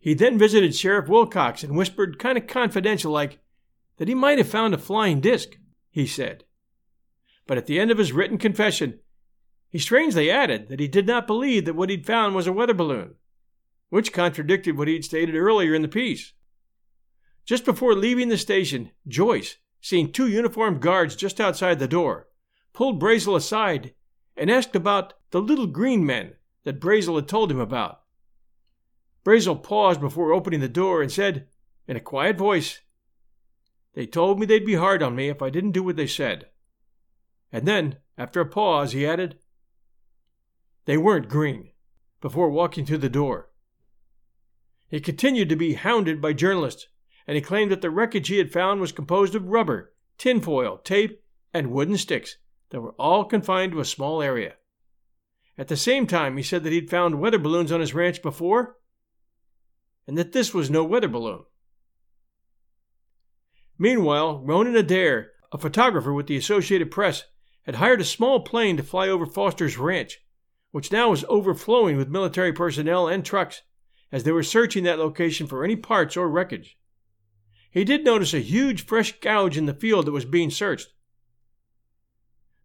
[0.00, 3.38] He then visited Sheriff Wilcox and whispered, kind of confidential like,
[3.96, 5.58] that he might have found a flying disc,
[5.90, 6.44] he said
[7.48, 9.00] but at the end of his written confession,
[9.70, 12.74] he strangely added that he did not believe that what he'd found was a weather
[12.74, 13.14] balloon,
[13.88, 16.34] which contradicted what he'd stated earlier in the piece.
[17.46, 22.28] Just before leaving the station, Joyce, seeing two uniformed guards just outside the door,
[22.74, 23.94] pulled Brazel aside
[24.36, 26.34] and asked about the little green men
[26.64, 28.02] that Brazel had told him about.
[29.28, 31.48] Brazel paused before opening the door and said,
[31.86, 32.80] in a quiet voice,
[33.92, 36.48] They told me they'd be hard on me if I didn't do what they said.
[37.52, 39.38] And then, after a pause, he added,
[40.86, 41.72] They weren't green,
[42.22, 43.50] before walking to the door.
[44.88, 46.86] He continued to be hounded by journalists,
[47.26, 51.22] and he claimed that the wreckage he had found was composed of rubber, tinfoil, tape,
[51.52, 52.38] and wooden sticks
[52.70, 54.54] that were all confined to a small area.
[55.58, 58.77] At the same time, he said that he'd found weather balloons on his ranch before,
[60.08, 61.44] and that this was no weather balloon.
[63.78, 67.24] Meanwhile, Robin Adair, a photographer with the Associated Press,
[67.64, 70.18] had hired a small plane to fly over Foster's ranch,
[70.70, 73.62] which now was overflowing with military personnel and trucks
[74.10, 76.78] as they were searching that location for any parts or wreckage.
[77.70, 80.88] He did notice a huge fresh gouge in the field that was being searched.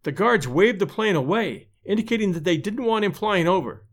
[0.03, 3.85] The guards waved the plane away, indicating that they didn't want him flying over.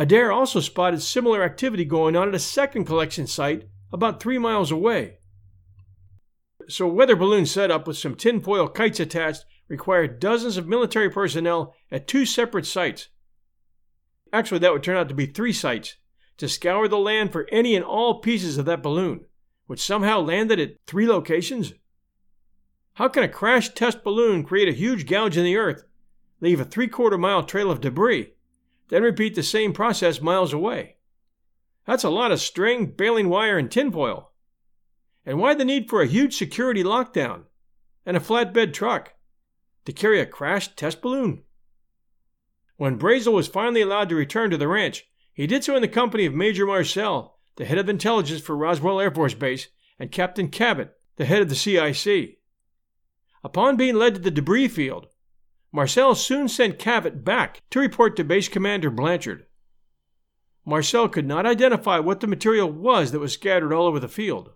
[0.00, 4.70] Adair also spotted similar activity going on at a second collection site about three miles
[4.70, 5.18] away.
[6.70, 12.08] So weather balloon setup with some tinfoil kites attached required dozens of military personnel at
[12.08, 13.08] two separate sites.
[14.32, 15.96] Actually, that would turn out to be three sites
[16.38, 19.26] to scour the land for any and all pieces of that balloon,
[19.66, 21.74] which somehow landed at three locations.
[22.94, 25.84] How can a crashed test balloon create a huge gouge in the earth,
[26.40, 28.32] leave a three quarter mile trail of debris,
[28.90, 30.96] then repeat the same process miles away?
[31.86, 34.32] That's a lot of string, baling wire, and tinfoil.
[35.24, 37.44] And why the need for a huge security lockdown
[38.04, 39.14] and a flatbed truck
[39.86, 41.42] to carry a crashed test balloon?
[42.76, 45.88] When Brazel was finally allowed to return to the ranch, he did so in the
[45.88, 50.48] company of Major Marcel, the head of intelligence for Roswell Air Force Base, and Captain
[50.48, 52.38] Cavitt, the head of the CIC.
[53.44, 55.08] Upon being led to the debris field,
[55.72, 59.46] Marcel soon sent Cavitt back to report to Base Commander Blanchard.
[60.64, 64.52] Marcel could not identify what the material was that was scattered all over the field.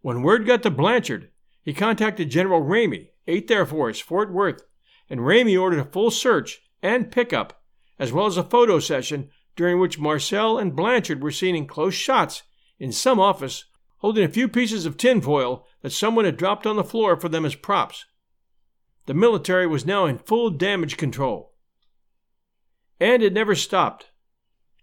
[0.00, 1.30] When word got to Blanchard,
[1.62, 4.62] he contacted General Ramey, 8th Air Force, Fort Worth,
[5.08, 7.62] and Ramey ordered a full search and pickup,
[7.98, 11.94] as well as a photo session during which Marcel and Blanchard were seen in close
[11.94, 12.42] shots
[12.80, 13.66] in some office
[13.98, 17.44] holding a few pieces of tinfoil that someone had dropped on the floor for them
[17.44, 18.04] as props.
[19.06, 21.52] The military was now in full damage control.
[23.00, 24.10] And it never stopped.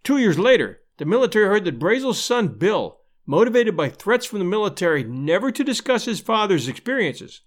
[0.03, 2.99] Two years later, the military heard that Brazel's son Bill
[3.29, 7.41] motivated by threats from the military never to discuss his father's experiences,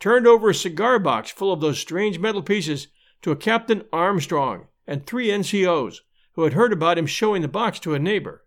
[0.00, 2.88] turned over a cigar box full of those strange metal pieces
[3.20, 5.98] to a Captain Armstrong and three NCOs
[6.32, 8.46] who had heard about him showing the box to a neighbor.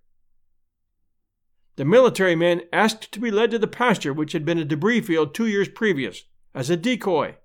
[1.76, 5.02] The military men asked to be led to the pasture which had been a debris
[5.02, 6.24] field two years previous
[6.56, 7.36] as a decoy,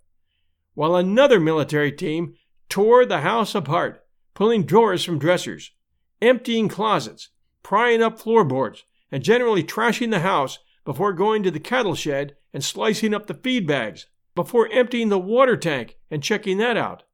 [0.77, 2.35] while another military team
[2.68, 4.05] tore the house apart,
[4.35, 5.72] pulling drawers from dressers,
[6.20, 7.31] emptying closets,
[7.62, 12.62] prying up floorboards, and generally trashing the house before going to the cattle shed and
[12.62, 17.05] slicing up the feed bags, before emptying the water tank and checking that out.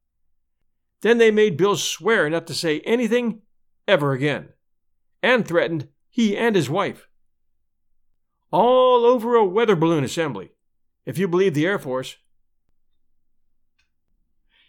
[1.03, 3.43] Then they made Bill swear not to say anything
[3.87, 4.49] ever again,
[5.23, 7.07] and threatened he and his wife.
[8.51, 10.51] All over a weather balloon assembly,
[11.07, 12.17] if you believe the Air Force.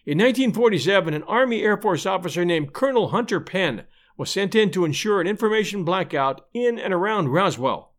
[0.06, 3.86] In 1947, an Army Air Force officer named Colonel Hunter Penn
[4.18, 7.94] was sent in to ensure an information blackout in and around Roswell,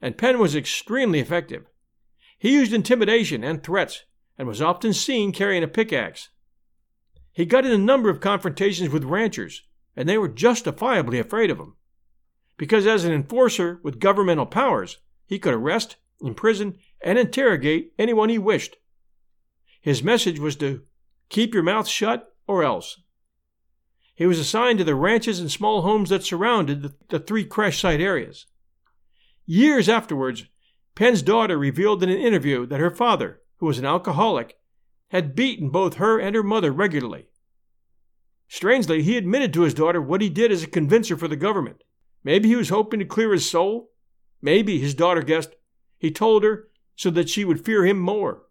[0.00, 1.66] and Penn was extremely effective.
[2.38, 4.04] He used intimidation and threats
[4.38, 6.30] and was often seen carrying a pickaxe.
[7.32, 9.62] He got in a number of confrontations with ranchers,
[9.94, 11.76] and they were justifiably afraid of him.
[12.56, 18.38] Because as an enforcer with governmental powers, he could arrest, imprison, and interrogate anyone he
[18.38, 18.76] wished.
[19.82, 20.82] His message was to
[21.32, 23.00] keep your mouth shut or else.
[24.14, 27.80] He was assigned to the ranches and small homes that surrounded the, the three crash
[27.80, 28.46] site areas.
[29.46, 30.44] Years afterwards,
[30.94, 34.56] Penn's daughter revealed in an interview that her father, who was an alcoholic,
[35.08, 37.26] had beaten both her and her mother regularly.
[38.46, 41.82] Strangely, he admitted to his daughter what he did as a convincer for the government.
[42.22, 43.90] Maybe he was hoping to clear his soul.
[44.42, 45.54] Maybe, his daughter guessed,
[45.98, 48.42] he told her so that she would fear him more.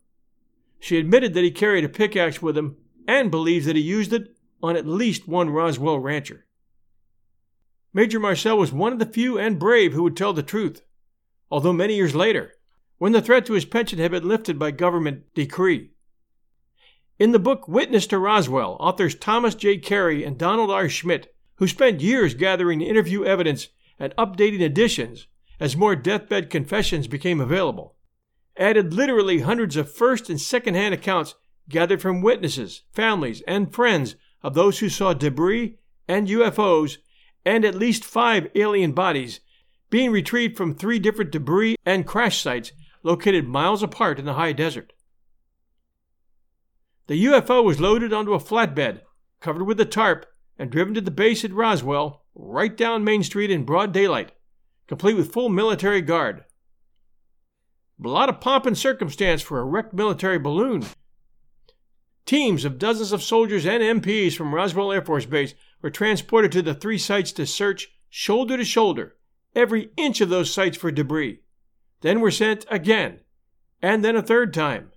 [0.82, 2.76] She admitted that he carried a pickaxe with him
[3.08, 6.48] and believes that he used it on at least one Roswell rancher.
[7.94, 10.82] Major Marcel was one of the few and brave who would tell the truth,
[11.52, 12.54] although many years later,
[12.98, 15.92] when the threat to his pension had been lifted by government decree.
[17.20, 19.78] In the book Witness to Roswell, authors Thomas J.
[19.78, 20.90] Carey and Donald R.
[20.90, 23.68] Schmitt, who spent years gathering interview evidence
[24.00, 25.28] and updating editions
[25.60, 27.98] as more deathbed confessions became available,
[28.58, 31.36] added literally hundreds of first and second hand accounts
[31.70, 35.78] gathered from witnesses, families, and friends of those who saw debris
[36.08, 36.98] and UFOs
[37.46, 39.40] and at least five alien bodies
[39.90, 42.72] being retrieved from three different debris and crash sites
[43.04, 44.94] located miles apart in the high desert.
[47.08, 49.02] The UFO was loaded onto a flatbed,
[49.40, 50.26] covered with a tarp,
[50.58, 54.32] and driven to the base at Roswell, right down Main Street in broad daylight,
[54.88, 56.46] complete with full military guard.
[58.04, 60.86] A lot of pomp and circumstance for a wrecked military balloon.
[62.26, 66.62] Teams of dozens of soldiers and MPs from Roswell Air Force Base were transported to
[66.62, 69.18] the three sites to search, shoulder to shoulder,
[69.56, 71.42] every inch of those sites for debris.
[72.02, 73.20] Then were sent again,
[73.82, 74.92] and then a third time.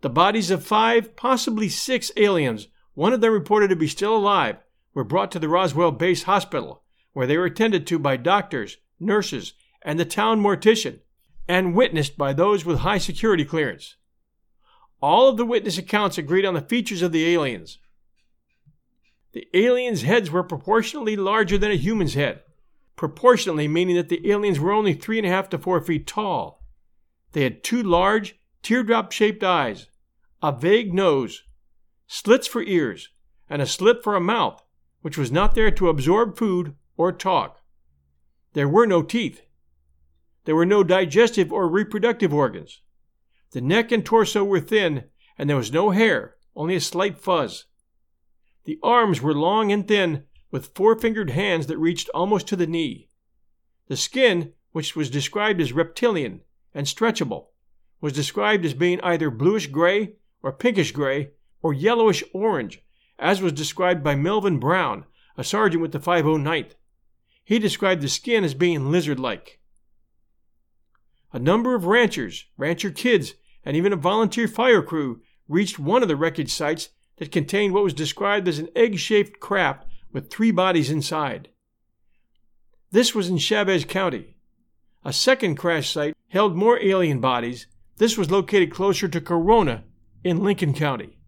[0.00, 4.56] The bodies of five, possibly six aliens, one of them reported to be still alive,
[4.94, 9.52] were brought to the Roswell Base Hospital, where they were attended to by doctors, nurses,
[9.82, 11.00] and the town mortician,
[11.48, 13.96] and witnessed by those with high security clearance.
[15.00, 17.78] All of the witness accounts agreed on the features of the aliens.
[19.32, 22.42] The aliens' heads were proportionally larger than a human's head,
[22.96, 26.64] proportionally meaning that the aliens were only three and a half to four feet tall.
[27.32, 29.88] They had two large, teardrop shaped eyes,
[30.42, 31.44] a vague nose,
[32.06, 33.10] slits for ears,
[33.48, 34.62] and a slit for a mouth,
[35.02, 37.60] which was not there to absorb food or talk.
[38.54, 39.42] There were no teeth.
[40.48, 42.80] There were no digestive or reproductive organs.
[43.50, 45.04] The neck and torso were thin,
[45.36, 47.66] and there was no hair, only a slight fuzz.
[48.64, 52.66] The arms were long and thin, with four fingered hands that reached almost to the
[52.66, 53.10] knee.
[53.88, 56.40] The skin, which was described as reptilian
[56.72, 57.48] and stretchable,
[58.00, 62.82] was described as being either bluish gray or pinkish gray or yellowish orange,
[63.18, 65.04] as was described by Melvin Brown,
[65.36, 66.72] a sergeant with the 509th.
[67.44, 69.57] He described the skin as being lizard like.
[71.32, 76.08] A number of ranchers, rancher kids, and even a volunteer fire crew reached one of
[76.08, 80.50] the wreckage sites that contained what was described as an egg shaped craft with three
[80.50, 81.48] bodies inside.
[82.90, 84.36] This was in Chaves County.
[85.04, 87.66] A second crash site held more alien bodies.
[87.98, 89.84] This was located closer to Corona
[90.24, 91.18] in Lincoln County.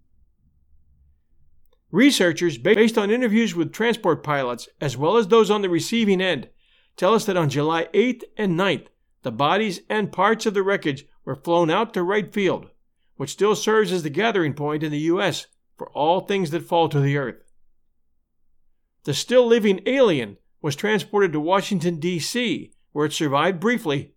[1.90, 6.48] Researchers, based on interviews with transport pilots as well as those on the receiving end,
[6.96, 8.86] tell us that on July 8th and 9th,
[9.22, 12.70] the bodies and parts of the wreckage were flown out to Wright Field,
[13.16, 15.46] which still serves as the gathering point in the U.S.
[15.76, 17.42] for all things that fall to the earth.
[19.04, 24.14] The still living alien was transported to Washington, D.C., where it survived briefly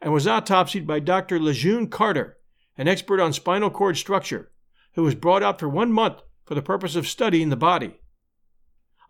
[0.00, 1.40] and was autopsied by Dr.
[1.40, 2.36] Lejeune Carter,
[2.76, 4.52] an expert on spinal cord structure,
[4.94, 8.00] who was brought out for one month for the purpose of studying the body.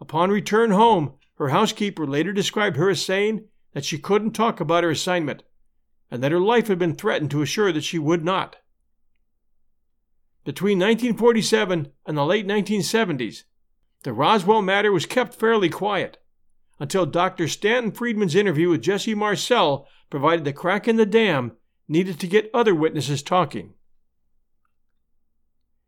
[0.01, 4.85] Upon return home, her housekeeper later described her as saying that she couldn't talk about
[4.85, 5.43] her assignment
[6.11, 8.57] and that her life had been threatened to assure that she would not.
[10.45, 13.43] Between 1947 and the late 1970s,
[14.05, 16.19] the Roswell matter was kept fairly quiet
[16.79, 17.49] until Dr.
[17.49, 21.53] Stanton Friedman's interview with Jesse Marcel provided the crack in the dam
[21.89, 23.75] needed to get other witnesses talking.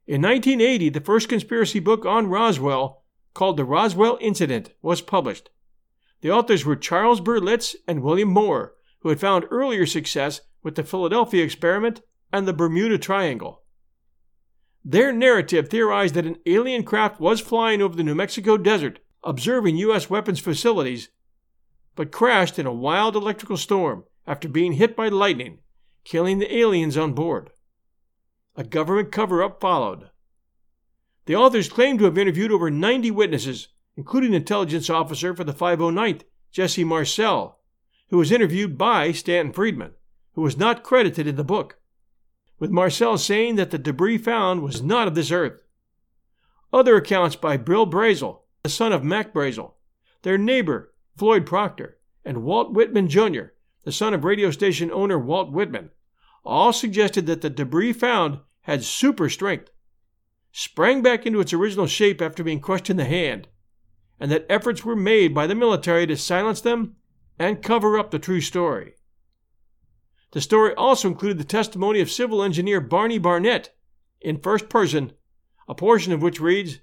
[0.07, 3.03] In 1980, the first conspiracy book on Roswell,
[3.34, 5.51] called The Roswell Incident, was published.
[6.21, 10.83] The authors were Charles Berlitz and William Moore, who had found earlier success with the
[10.83, 12.01] Philadelphia experiment
[12.33, 13.62] and the Bermuda Triangle.
[14.85, 19.77] Their narrative theorized that an alien craft was flying over the New Mexico desert, observing
[19.79, 20.09] U.S.
[20.09, 21.09] weapons facilities,
[21.97, 25.59] but crashed in a wild electrical storm after being hit by lightning,
[26.05, 27.51] killing the aliens on board.
[28.55, 30.11] A government cover up followed.
[31.27, 36.23] The authors claim to have interviewed over 90 witnesses, including intelligence officer for the 509th,
[36.53, 37.61] Jesse Marcel,
[38.11, 39.95] who was interviewed by Stanton Friedman,
[40.35, 41.79] who was not credited in the book
[42.59, 45.61] with Marcel saying that the debris found was not of this earth.
[46.73, 49.75] Other accounts by Bill Brazel, the son of Mac Brazel,
[50.23, 53.53] their neighbor, Floyd Proctor, and Walt Whitman Jr.,
[53.85, 55.91] the son of radio station owner Walt Whitman,
[56.45, 59.71] all suggested that the debris found had super strength,
[60.51, 63.49] sprang back into its original shape after being crushed in the hand,
[64.19, 66.97] and that efforts were made by the military to silence them
[67.39, 68.95] and cover up the true story.
[70.33, 73.75] The story also included the testimony of civil engineer Barney Barnett
[74.21, 75.12] in first person,
[75.69, 76.81] a portion of which reads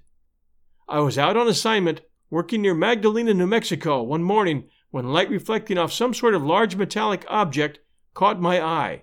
[0.88, 5.78] I was out on assignment working near Magdalena, New Mexico, one morning when light reflecting
[5.78, 7.80] off some sort of large metallic object
[8.12, 9.02] caught my eye.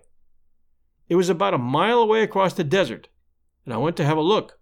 [1.09, 3.09] It was about a mile away across the desert,
[3.65, 4.59] and I went to have a look.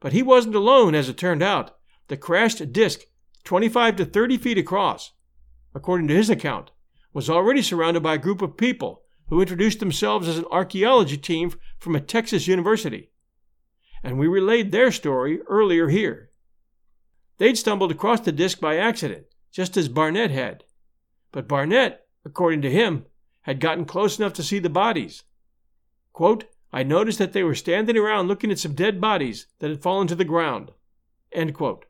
[0.00, 1.76] But he wasn't alone, as it turned out.
[2.10, 3.02] The crashed disk,
[3.44, 5.12] 25 to 30 feet across,
[5.76, 6.72] according to his account,
[7.12, 11.52] was already surrounded by a group of people who introduced themselves as an archaeology team
[11.78, 13.12] from a Texas university.
[14.02, 16.30] And we relayed their story earlier here.
[17.38, 20.64] They'd stumbled across the disc by accident, just as Barnett had.
[21.30, 23.06] But Barnett, according to him,
[23.42, 25.22] had gotten close enough to see the bodies.
[26.12, 29.80] Quote, I noticed that they were standing around looking at some dead bodies that had
[29.80, 30.72] fallen to the ground.
[31.30, 31.86] End quote.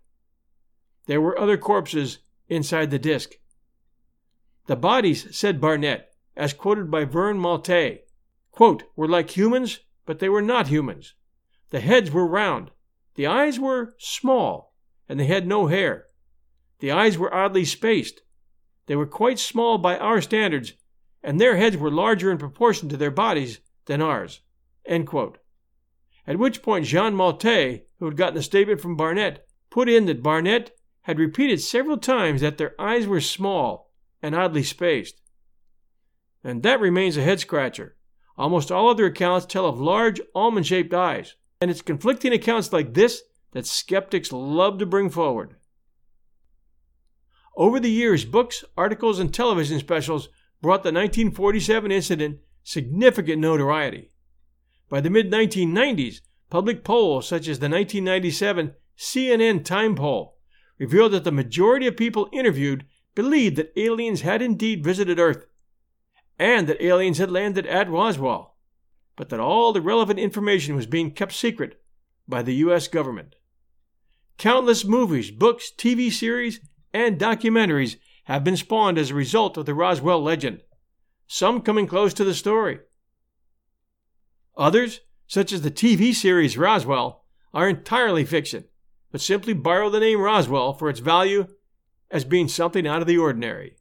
[1.07, 3.33] There were other corpses inside the disc.
[4.67, 8.01] The bodies, said Barnett, as quoted by Vern Maltais,
[8.53, 11.15] quote, were like humans, but they were not humans.
[11.71, 12.71] The heads were round.
[13.15, 14.75] The eyes were small,
[15.09, 16.07] and they had no hair.
[16.79, 18.23] The eyes were oddly spaced.
[18.87, 20.73] They were quite small by our standards,
[21.23, 24.41] and their heads were larger in proportion to their bodies than ours.
[26.27, 30.23] At which point Jean Maltais, who had gotten the statement from Barnett, put in that
[30.23, 30.71] Barnett
[31.03, 33.91] had repeated several times that their eyes were small
[34.23, 35.21] and oddly spaced.
[36.45, 37.97] And that remains a head scratcher.
[38.37, 42.95] Almost all other accounts tell of large almond shaped eyes, and it's conflicting accounts like
[42.95, 43.23] this
[43.53, 45.57] that skeptics love to bring forward.
[47.57, 50.29] Over the years, books, articles, and television specials
[50.63, 54.11] brought the 1947 incident significant notoriety.
[54.89, 60.39] By the mid 1990s, public polls such as the 1997 CNN Time Poll
[60.81, 65.47] revealed that the majority of people interviewed believed that aliens had indeed visited Earth
[66.39, 68.57] and that aliens had landed at Roswell,
[69.15, 71.83] but that all the relevant information was being kept secret
[72.27, 72.89] by the U.S.
[72.89, 73.37] government.
[74.39, 76.61] Countless movies, books, TV series,
[76.95, 80.63] and documentaries have been spawned as a result of the Roswell legend,
[81.27, 82.79] some coming close to the story.
[84.57, 88.65] Others, such as the TV series Roswell, are entirely fiction,
[89.11, 91.47] but simply borrow the name Roswell for its value
[92.11, 93.77] as being something out of the ordinary.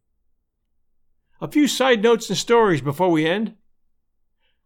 [1.41, 3.55] A few side notes and stories before we end.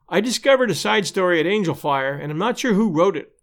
[0.09, 3.33] I discovered a side story at Angel Fire, and I'm not sure who wrote it,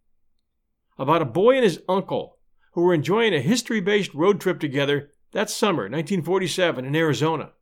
[0.98, 2.38] about a boy and his uncle
[2.72, 7.52] who were enjoying a history based road trip together that summer, 1947, in Arizona.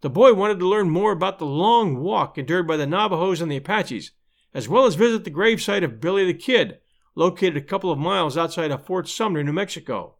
[0.00, 3.50] The boy wanted to learn more about the long walk endured by the Navajos and
[3.50, 4.12] the Apaches,
[4.54, 6.78] as well as visit the gravesite of Billy the Kid,
[7.18, 10.14] located a couple of miles outside of Fort Sumner, New Mexico.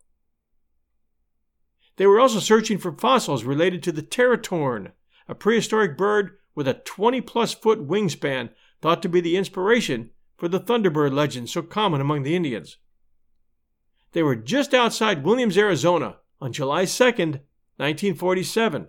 [1.95, 4.91] They were also searching for fossils related to the teratorn,
[5.29, 8.51] a prehistoric bird with a 20 plus foot wingspan
[8.83, 12.79] thought to be the inspiration for the Thunderbird legend so common among the Indians.
[14.11, 17.43] They were just outside Williams, Arizona on July 2nd,
[17.77, 18.89] 1947,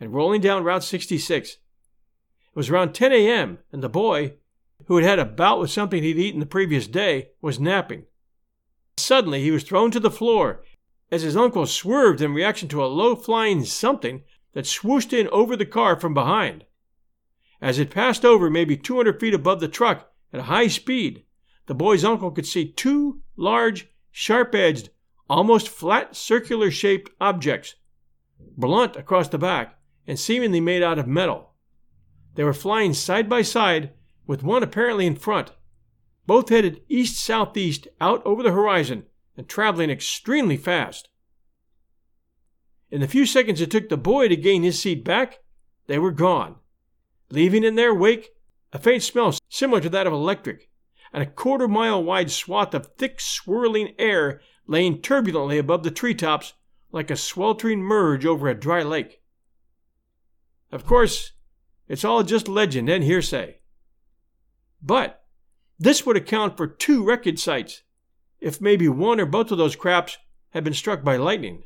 [0.00, 1.50] and rolling down Route 66.
[1.50, 1.58] It
[2.52, 4.34] was around 10 a.m., and the boy,
[4.86, 8.04] who had had a bout with something he'd eaten the previous day, was napping.
[8.96, 10.62] Suddenly, he was thrown to the floor
[11.10, 14.22] as his uncle swerved in reaction to a low flying something
[14.52, 16.64] that swooshed in over the car from behind.
[17.60, 21.24] As it passed over maybe 200 feet above the truck at a high speed,
[21.66, 24.90] the boy's uncle could see two large, sharp edged,
[25.28, 27.76] almost flat circular shaped objects,
[28.56, 31.52] blunt across the back and seemingly made out of metal.
[32.34, 33.92] They were flying side by side,
[34.26, 35.52] with one apparently in front,
[36.26, 39.04] both headed east southeast out over the horizon
[39.36, 41.08] and traveling extremely fast.
[42.90, 45.40] In the few seconds it took the boy to gain his seat back,
[45.86, 46.56] they were gone,
[47.30, 48.30] leaving in their wake
[48.72, 50.68] a faint smell similar to that of electric,
[51.12, 56.54] and a quarter mile wide swath of thick swirling air laying turbulently above the treetops
[56.90, 59.20] like a sweltering merge over a dry lake.
[60.72, 61.32] Of course,
[61.88, 63.60] it's all just legend and hearsay.
[64.84, 65.24] But
[65.78, 67.82] this would account for two wreckage sites,
[68.38, 70.18] if maybe one or both of those craps
[70.50, 71.64] had been struck by lightning.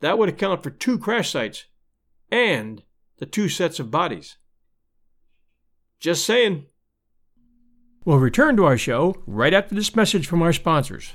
[0.00, 1.64] That would account for two crash sites
[2.30, 2.82] and
[3.16, 4.36] the two sets of bodies.
[5.98, 6.66] Just saying.
[8.04, 11.14] We'll return to our show right after this message from our sponsors.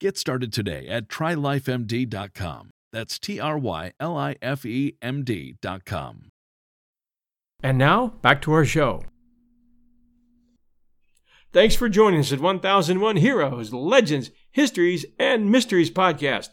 [0.00, 2.70] Get started today at trylifemd.com.
[2.92, 6.28] That's T R Y L I F E M D.com.
[7.62, 9.02] And now, back to our show.
[11.52, 16.50] Thanks for joining us at 1001 Heroes, Legends, Histories, and Mysteries podcast.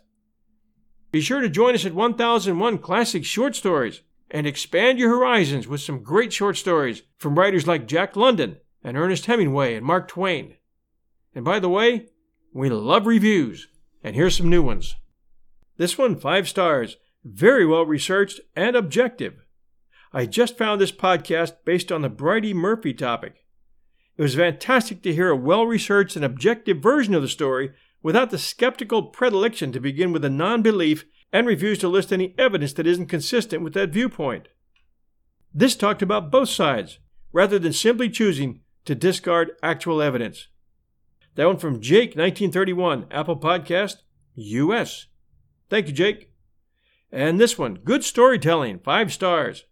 [1.11, 5.81] Be sure to join us at 1001 Classic Short Stories and expand your horizons with
[5.81, 10.55] some great short stories from writers like Jack London and Ernest Hemingway and Mark Twain.
[11.35, 12.07] And by the way,
[12.53, 13.67] we love reviews,
[14.03, 14.95] and here's some new ones.
[15.77, 19.43] This one, five stars, very well researched and objective.
[20.13, 23.45] I just found this podcast based on the Bridey Murphy topic.
[24.15, 27.71] It was fantastic to hear a well researched and objective version of the story
[28.03, 32.35] without the skeptical predilection to begin with a non belief and refuse to list any
[32.37, 34.49] evidence that isn't consistent with that viewpoint.
[35.51, 36.99] This talked about both sides,
[37.31, 40.47] rather than simply choosing to discard actual evidence.
[41.35, 43.97] That one from Jake, 1931, Apple Podcast,
[44.35, 45.07] US.
[45.69, 46.31] Thank you, Jake.
[47.11, 49.65] And this one, good storytelling, five stars.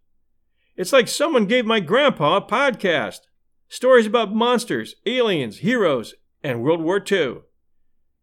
[0.76, 3.20] It's like someone gave my grandpa a podcast.
[3.68, 7.42] Stories about monsters, aliens, heroes, and World War II.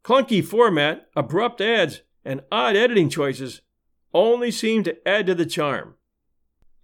[0.05, 3.61] Clunky format, abrupt ads, and odd editing choices
[4.13, 5.95] only seem to add to the charm.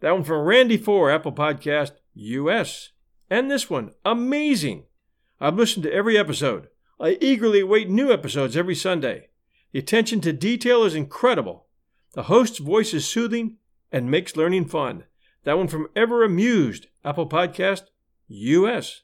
[0.00, 2.90] That one from Randy 4, Apple Podcast, US.
[3.30, 4.84] And this one, amazing.
[5.44, 6.68] I've listened to every episode.
[6.98, 9.28] I eagerly await new episodes every Sunday.
[9.72, 11.66] The attention to detail is incredible.
[12.14, 13.58] The host's voice is soothing
[13.92, 15.04] and makes learning fun.
[15.42, 17.82] That one from Ever Amused, Apple Podcast,
[18.28, 19.02] US.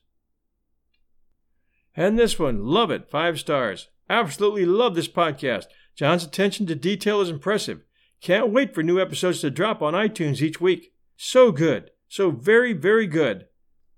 [1.95, 3.91] And this one, love it, five stars.
[4.09, 5.67] Absolutely love this podcast.
[5.95, 7.83] John's attention to detail is impressive.
[8.23, 10.95] Can't wait for new episodes to drop on iTunes each week.
[11.19, 11.91] So good.
[12.09, 13.45] So very, very good.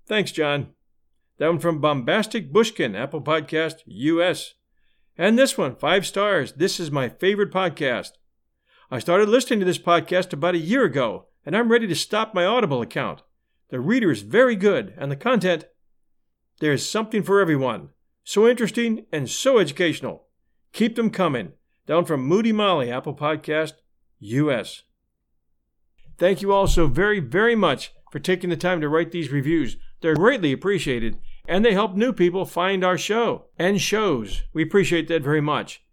[0.05, 0.73] Thanks, John.
[1.43, 4.53] That one from Bombastic Bushkin, Apple Podcast, US.
[5.17, 6.53] And this one, five stars.
[6.53, 8.11] This is my favorite podcast.
[8.89, 12.33] I started listening to this podcast about a year ago, and I'm ready to stop
[12.33, 13.23] my Audible account.
[13.71, 15.65] The reader is very good, and the content,
[16.61, 17.89] there's something for everyone.
[18.23, 20.27] So interesting and so educational.
[20.71, 21.51] Keep them coming.
[21.85, 23.73] Down from Moody Molly, Apple Podcast,
[24.19, 24.83] US.
[26.17, 29.75] Thank you all so very, very much for taking the time to write these reviews.
[29.99, 31.17] They're greatly appreciated
[31.47, 34.43] and they help new people find our show and shows.
[34.53, 35.83] We appreciate that very much.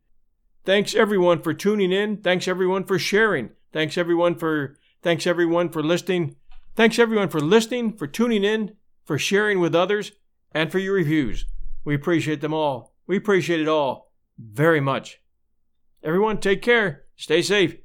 [0.64, 2.18] Thanks everyone for tuning in.
[2.18, 3.50] Thanks everyone for sharing.
[3.72, 6.36] Thanks everyone for thanks everyone for listening.
[6.76, 10.12] Thanks everyone for listening, for tuning in, for sharing with others,
[10.52, 11.46] and for your reviews.
[11.84, 12.94] We appreciate them all.
[13.06, 15.20] We appreciate it all very much.
[16.02, 17.76] Everyone take care, stay safe.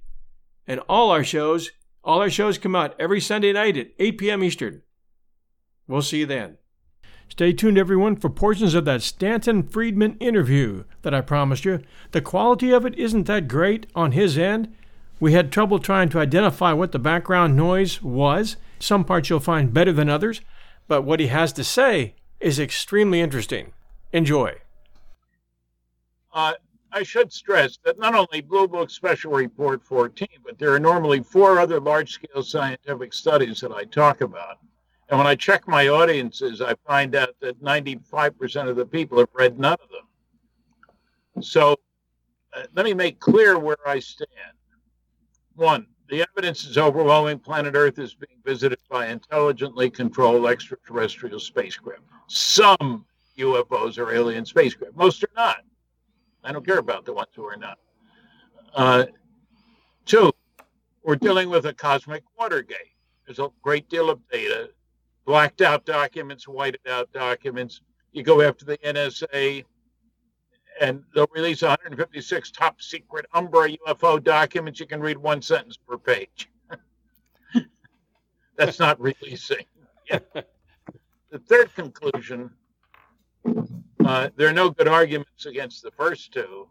[0.68, 1.72] And all our shows,
[2.06, 4.44] All our shows come out every Sunday night at 8 p.m.
[4.44, 4.84] Eastern.
[5.88, 6.58] We'll see you then.
[7.28, 11.82] Stay tuned, everyone, for portions of that Stanton Friedman interview that I promised you.
[12.12, 14.74] The quality of it isn't that great on his end.
[15.20, 18.58] We had trouble trying to identify what the background noise was.
[18.80, 20.42] Some parts you'll find better than others,
[20.88, 23.74] but what he has to say is extremely interesting.
[24.14, 24.56] Enjoy.
[26.34, 26.54] Uh,
[26.92, 31.22] I should stress that not only Blue Book Special Report 14, but there are normally
[31.22, 34.60] four other large scale scientific studies that I talk about.
[35.10, 39.30] And when I check my audiences, I find out that 95% of the people have
[39.34, 41.44] read none of them.
[41.44, 41.76] So
[42.54, 44.30] uh, let me make clear where I stand.
[45.56, 47.40] One, the evidence is overwhelming.
[47.40, 52.02] Planet Earth is being visited by intelligently controlled extraterrestrial spacecraft.
[52.28, 53.06] Some
[53.38, 55.58] UFOs are alien spacecraft, most are not.
[56.44, 57.80] I don't care about the ones who are not.
[58.74, 59.06] Uh,
[60.06, 60.32] two,
[61.04, 62.78] we're dealing with a cosmic Watergate.
[63.26, 64.70] There's a great deal of data,
[65.26, 67.82] blacked out documents, whited out documents.
[68.12, 69.66] You go after the NSA,
[70.80, 74.80] and they'll release 156 top secret Umbra UFO documents.
[74.80, 76.50] You can read one sentence per page.
[78.58, 79.66] That's not releasing.
[80.10, 82.52] the third conclusion
[84.06, 86.68] uh, there are no good arguments against the first two.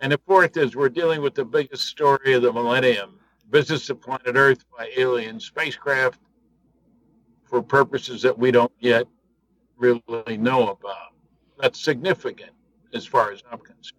[0.00, 3.18] And the fourth is we're dealing with the biggest story of the millennium
[3.50, 6.20] visits of planet Earth by alien spacecraft
[7.48, 9.06] for purposes that we don't yet
[9.76, 11.14] really know about.
[11.58, 12.52] That's significant
[12.94, 13.92] as far as I'm concerned.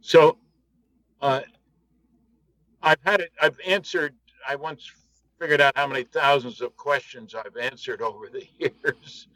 [0.00, 0.38] So
[1.20, 1.40] uh,
[2.82, 4.14] I've had it, I've answered,
[4.48, 4.90] I once
[5.38, 9.28] figured out how many thousands of questions I've answered over the years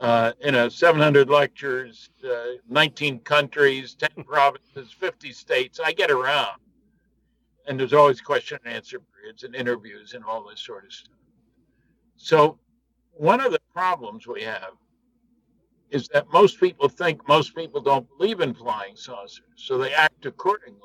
[0.00, 5.80] uh, you know, 700 lectures, uh, 19 countries, 10 provinces, 50 states.
[5.84, 6.60] I get around.
[7.66, 11.14] And there's always question and answer periods and interviews and all this sort of stuff.
[12.18, 12.58] So,
[13.12, 14.72] one of the problems we have
[15.90, 20.26] is that most people think most people don't believe in flying saucers, so they act
[20.26, 20.80] accordingly.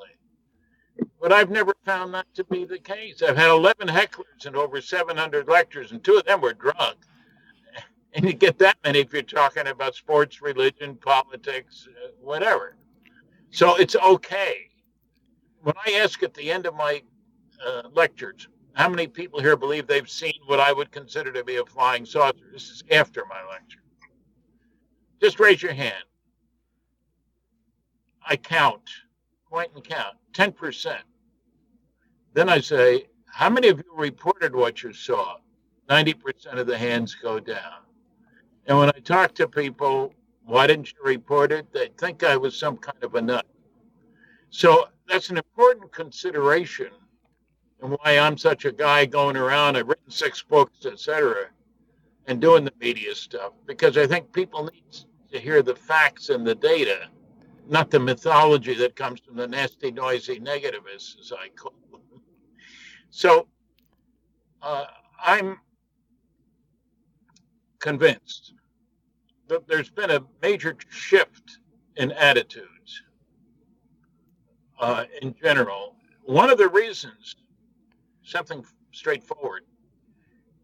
[1.21, 3.21] But I've never found that to be the case.
[3.21, 6.97] I've had 11 hecklers and over 700 lectures, and two of them were drunk
[8.13, 12.77] and you get that many if you're talking about sports, religion, politics, uh, whatever.
[13.51, 14.69] So it's okay.
[15.61, 17.01] When I ask at the end of my
[17.65, 21.57] uh, lectures, how many people here believe they've seen what I would consider to be
[21.57, 22.45] a flying saucer?
[22.51, 23.79] This is after my lecture.
[25.21, 26.03] Just raise your hand.
[28.27, 28.89] I count,
[29.49, 30.97] point and count, 10%.
[32.33, 35.37] Then I say, how many of you reported what you saw?
[35.89, 37.81] 90% of the hands go down.
[38.65, 40.13] And when I talk to people,
[40.45, 41.71] why didn't you report it?
[41.73, 43.45] They think I was some kind of a nut.
[44.49, 46.89] So that's an important consideration
[47.83, 49.75] and why I'm such a guy going around.
[49.75, 51.47] I've written six books, etc.,
[52.27, 56.47] and doing the media stuff because I think people need to hear the facts and
[56.47, 57.09] the data,
[57.67, 61.99] not the mythology that comes from the nasty, noisy negativists, as I call them.
[63.15, 63.47] So
[64.63, 64.85] uh,
[65.23, 65.59] I'm
[67.77, 68.55] convinced
[69.49, 71.59] that there's been a major shift
[71.95, 73.03] in attitudes
[74.79, 75.95] uh, in general.
[76.23, 77.35] One of the reasons,
[78.23, 79.63] something straightforward,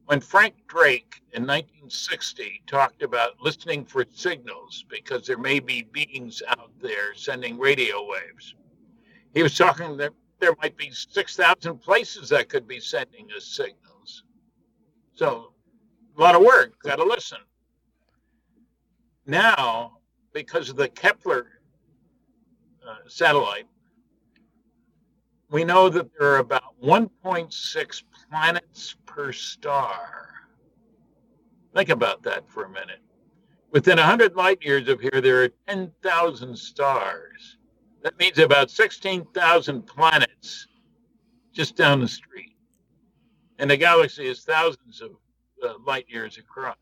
[0.05, 6.41] when Frank Drake in 1960 talked about listening for signals because there may be beings
[6.47, 8.55] out there sending radio waves,
[9.33, 14.23] he was talking that there might be 6,000 places that could be sending us signals.
[15.13, 15.53] So
[16.17, 16.81] a lot of work.
[16.81, 17.39] Got to listen.
[19.25, 19.99] Now,
[20.33, 21.47] because of the Kepler
[22.87, 23.67] uh, satellite,
[25.51, 30.29] we know that there are about 1.6 planets per star.
[31.73, 32.99] Think about that for a minute.
[33.71, 37.57] Within 100 light years of here, there are 10,000 stars.
[38.01, 40.67] That means about 16,000 planets
[41.51, 42.55] just down the street.
[43.59, 45.11] And the galaxy is thousands of
[45.63, 46.77] uh, light years across.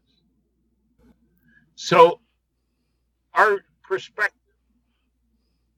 [1.75, 2.19] So
[3.33, 4.33] our perspective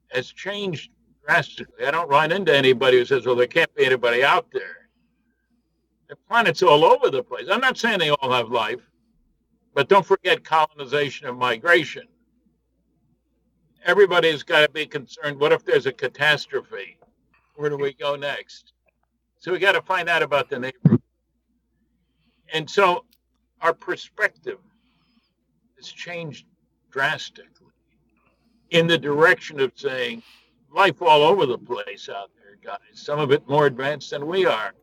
[0.08, 0.90] has changed
[1.30, 1.86] drastically.
[1.86, 4.88] I don't run into anybody who says, well, there can't be anybody out there.
[6.08, 7.46] The planet's all over the place.
[7.50, 8.80] I'm not saying they all have life,
[9.72, 12.02] but don't forget colonization and migration.
[13.84, 15.38] Everybody's got to be concerned.
[15.38, 16.98] What if there's a catastrophe?
[17.54, 18.72] Where do we go next?
[19.38, 21.00] So we got to find out about the neighborhood.
[22.52, 23.04] And so
[23.60, 24.58] our perspective
[25.76, 26.46] has changed
[26.90, 27.68] drastically
[28.70, 30.22] in the direction of saying
[30.72, 32.78] life all over the place out there, guys.
[32.94, 34.74] Some of it more advanced than we are.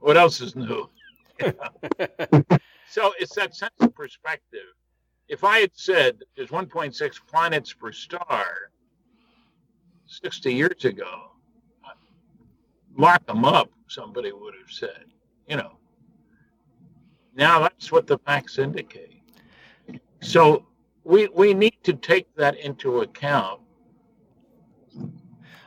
[0.00, 0.88] What else is new?
[2.88, 4.60] so it's that sense of perspective.
[5.28, 8.44] If I had said there's 1.6 planets per star
[10.06, 11.30] 60 years ago,
[12.96, 15.04] lock them up, somebody would have said.
[15.48, 15.78] You know,
[17.34, 19.22] now that's what the facts indicate.
[20.20, 20.66] So
[21.04, 23.60] we, we need to take that into account.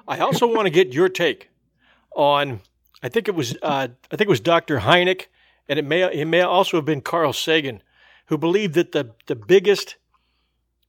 [0.07, 1.49] I also want to get your take
[2.15, 2.61] on.
[3.01, 4.79] I think it was uh, I think it was Dr.
[4.79, 5.27] Hynek,
[5.67, 7.81] and it may it may also have been Carl Sagan,
[8.27, 9.95] who believed that the the biggest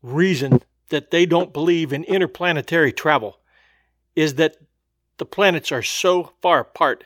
[0.03, 3.41] reason that they don't believe in interplanetary travel
[4.15, 4.57] is that
[5.17, 7.05] the planets are so far apart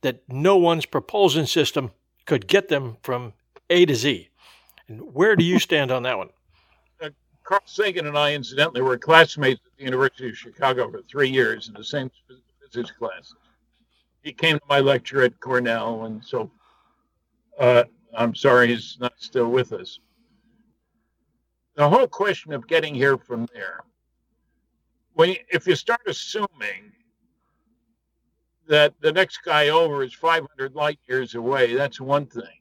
[0.00, 1.90] that no one's propulsion system
[2.24, 3.32] could get them from
[3.68, 4.28] A to Z.
[4.86, 6.30] And where do you stand on that one?
[7.48, 11.68] Carl Sagan and I, incidentally, were classmates at the University of Chicago for three years
[11.68, 12.10] in the same
[12.60, 13.36] physics classes.
[14.22, 16.50] He came to my lecture at Cornell, and so
[17.58, 17.84] uh,
[18.14, 19.98] I'm sorry he's not still with us.
[21.76, 23.80] The whole question of getting here from there,
[25.14, 26.92] when if you start assuming
[28.66, 32.57] that the next guy over is 500 light years away, that's one thing.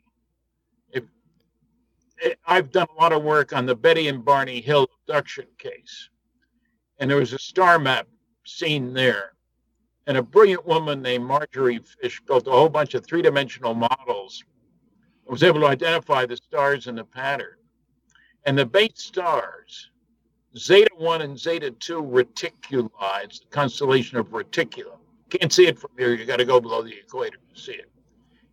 [2.45, 6.09] I've done a lot of work on the Betty and Barney Hill abduction case,
[6.99, 8.07] and there was a star map
[8.45, 9.33] seen there.
[10.07, 14.43] And a brilliant woman named Marjorie Fish built a whole bunch of three dimensional models
[15.25, 17.57] and was able to identify the stars in the pattern.
[18.45, 19.91] And the base stars,
[20.57, 24.99] Zeta 1 and Zeta 2 reticuli, it's the constellation of Reticulum
[25.29, 26.13] can't see it from here.
[26.13, 27.89] You got to go below the equator to see it.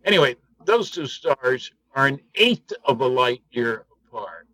[0.03, 0.35] Anyway,
[0.65, 4.47] those two stars are an eighth of a light year apart,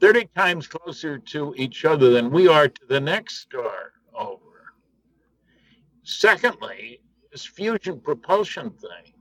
[0.00, 4.72] 30 times closer to each other than we are to the next star over.
[6.04, 9.12] Secondly, this fusion propulsion thing.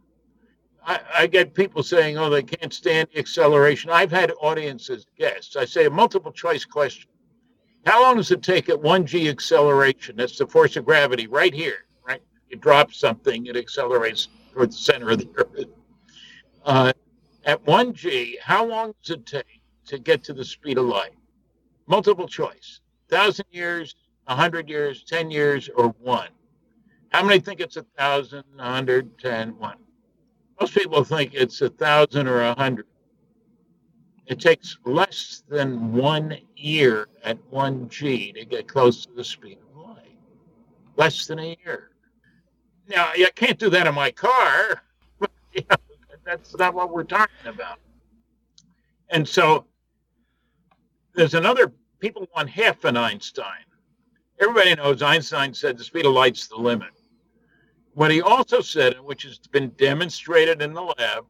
[0.85, 3.89] I, I, get people saying, oh, they can't stand the acceleration.
[3.89, 5.57] I've had audiences guests.
[5.57, 7.09] I say a multiple choice question.
[7.85, 10.15] How long does it take at 1g acceleration?
[10.15, 12.21] That's the force of gravity right here right?
[12.49, 15.65] you drop something, it accelerates toward the center of the Earth.
[16.65, 16.93] Uh,
[17.47, 21.13] at 1G, how long does it take to get to the speed of light?
[21.87, 23.95] Multiple choice 1,000 years,
[24.25, 26.27] 100 years, 10 years, or one?
[27.09, 29.77] How many think it's 1,000, 100, 10, 1?
[30.59, 32.85] Most people think it's 1,000 or 100.
[34.25, 39.83] It takes less than one year at 1G to get close to the speed of
[39.85, 40.17] light.
[40.97, 41.91] Less than a year.
[42.89, 44.81] Now, I can't do that in my car.
[45.17, 45.77] But, you know,
[46.27, 47.79] that's not what we're talking about.
[49.09, 49.65] And so
[51.15, 53.63] there's another, people want half an Einstein.
[54.39, 56.89] Everybody knows Einstein said the speed of light's the limit.
[57.93, 61.25] What he also said, which has been demonstrated in the lab,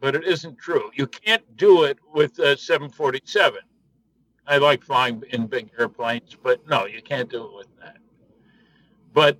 [0.00, 0.90] But it isn't true.
[0.94, 3.60] You can't do it with a 747.
[4.46, 7.98] I like flying in big airplanes, but no, you can't do it with that.
[9.12, 9.38] But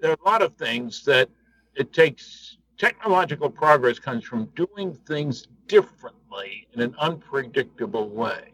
[0.00, 1.30] there are a lot of things that
[1.74, 8.52] it takes technological progress comes from doing things differently in an unpredictable way.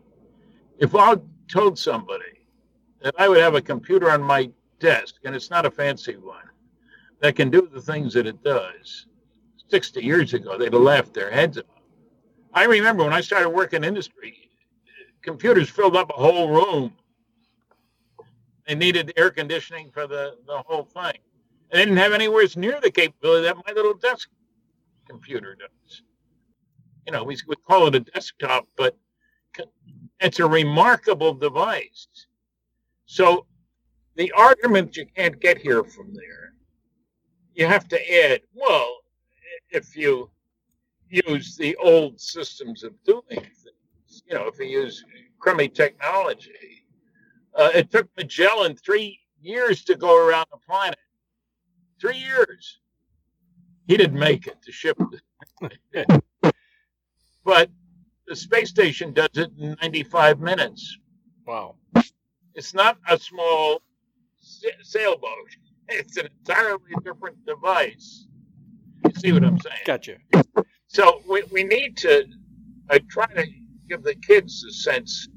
[0.78, 1.16] If I
[1.48, 2.46] told somebody
[3.00, 4.50] that I would have a computer on my
[4.82, 6.50] desk, and it's not a fancy one,
[7.20, 9.06] that can do the things that it does,
[9.68, 11.64] 60 years ago, they'd have laughed their heads off.
[12.52, 14.50] I remember when I started working in industry,
[15.22, 16.92] computers filled up a whole room.
[18.66, 21.18] They needed air conditioning for the, the whole thing.
[21.70, 24.28] They didn't have anywhere near the capability that my little desk
[25.08, 26.02] computer does.
[27.06, 28.96] You know, we would call it a desktop, but
[30.20, 32.06] it's a remarkable device.
[33.06, 33.46] So
[34.16, 36.54] the argument you can't get here from there,
[37.54, 38.98] you have to add, well,
[39.70, 40.30] if you
[41.08, 45.04] use the old systems of doing things, you know, if you use
[45.38, 46.84] crummy technology,
[47.54, 50.98] uh, it took Magellan three years to go around the planet.
[52.00, 52.80] Three years.
[53.86, 54.98] He didn't make it to ship
[55.62, 56.22] it.
[57.44, 57.70] but
[58.26, 60.98] the space station does it in 95 minutes.
[61.46, 61.76] Wow.
[62.54, 63.82] It's not a small
[64.82, 65.56] sailboat,
[65.88, 68.26] it's an entirely different device.
[69.04, 69.80] You see what I'm saying?
[69.84, 70.16] Gotcha.
[70.86, 72.26] So we, we need to,
[72.90, 73.46] I try to
[73.88, 75.28] give the kids a sense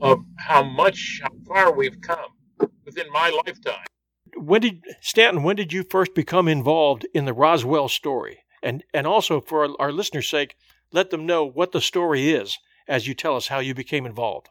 [0.00, 2.30] of how much, how far we've come
[2.84, 3.84] within my lifetime.
[4.36, 5.42] When did Stanton?
[5.42, 8.40] When did you first become involved in the Roswell story?
[8.62, 10.56] And and also for our, our listeners' sake,
[10.92, 12.58] let them know what the story is
[12.88, 14.48] as you tell us how you became involved.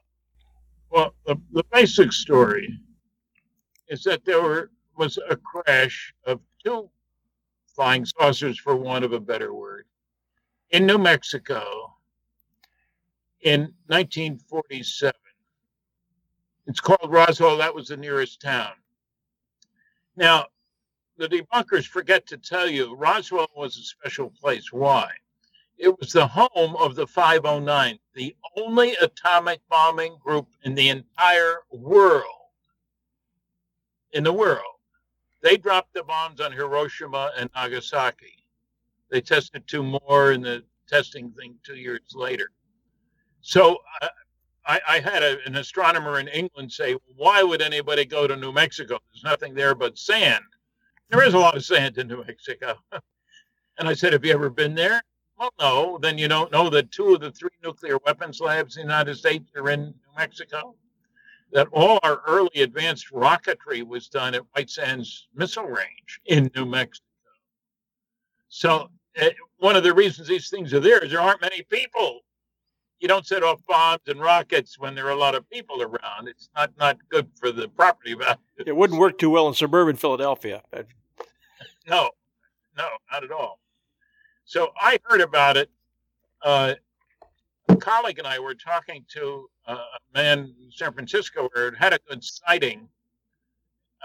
[0.89, 2.79] Well, the, the basic story
[3.87, 6.89] is that there were, was a crash of two
[7.67, 9.85] flying saucers, for want of a better word,
[10.69, 11.93] in New Mexico
[13.41, 15.13] in 1947.
[16.67, 17.57] It's called Roswell.
[17.57, 18.71] That was the nearest town.
[20.15, 20.45] Now,
[21.17, 24.71] the debunkers forget to tell you Roswell was a special place.
[24.71, 25.09] Why?
[25.77, 31.57] It was the home of the 509, the only atomic bombing group in the entire
[31.71, 32.42] world.
[34.13, 34.73] In the world.
[35.41, 38.45] They dropped the bombs on Hiroshima and Nagasaki.
[39.09, 42.49] They tested two more in the testing thing two years later.
[43.41, 44.07] So uh,
[44.65, 48.53] I, I, had a, an astronomer in England say, Why would anybody go to New
[48.53, 48.99] Mexico?
[49.11, 50.45] There's nothing there but sand.
[51.09, 52.75] There is a lot of sand in New Mexico.
[53.77, 55.01] and I said, Have you ever been there?
[55.37, 55.99] Well, no.
[56.01, 59.15] Then you don't know that two of the three nuclear weapons labs in the United
[59.15, 60.75] States are in New Mexico
[61.53, 66.65] that all our early advanced rocketry was done at White Sands Missile Range in New
[66.65, 67.05] Mexico.
[68.49, 68.89] So,
[69.21, 72.21] uh, one of the reasons these things are there is there aren't many people.
[72.99, 76.27] You don't set off bombs and rockets when there are a lot of people around.
[76.27, 78.37] It's not, not good for the property value.
[78.57, 80.63] It wouldn't work too well in suburban Philadelphia.
[81.87, 82.09] no,
[82.77, 83.59] no, not at all.
[84.45, 85.69] So I heard about it
[86.43, 86.75] uh,
[87.83, 89.77] colleague and I were talking to a
[90.13, 92.87] man in San Francisco who had a good sighting.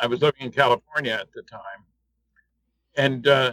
[0.00, 1.84] I was living in California at the time.
[2.96, 3.52] And uh,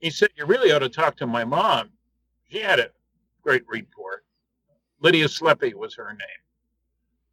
[0.00, 1.90] he said, You really ought to talk to my mom.
[2.50, 2.90] She had a
[3.42, 4.24] great report.
[5.00, 6.42] Lydia Sleppy was her name.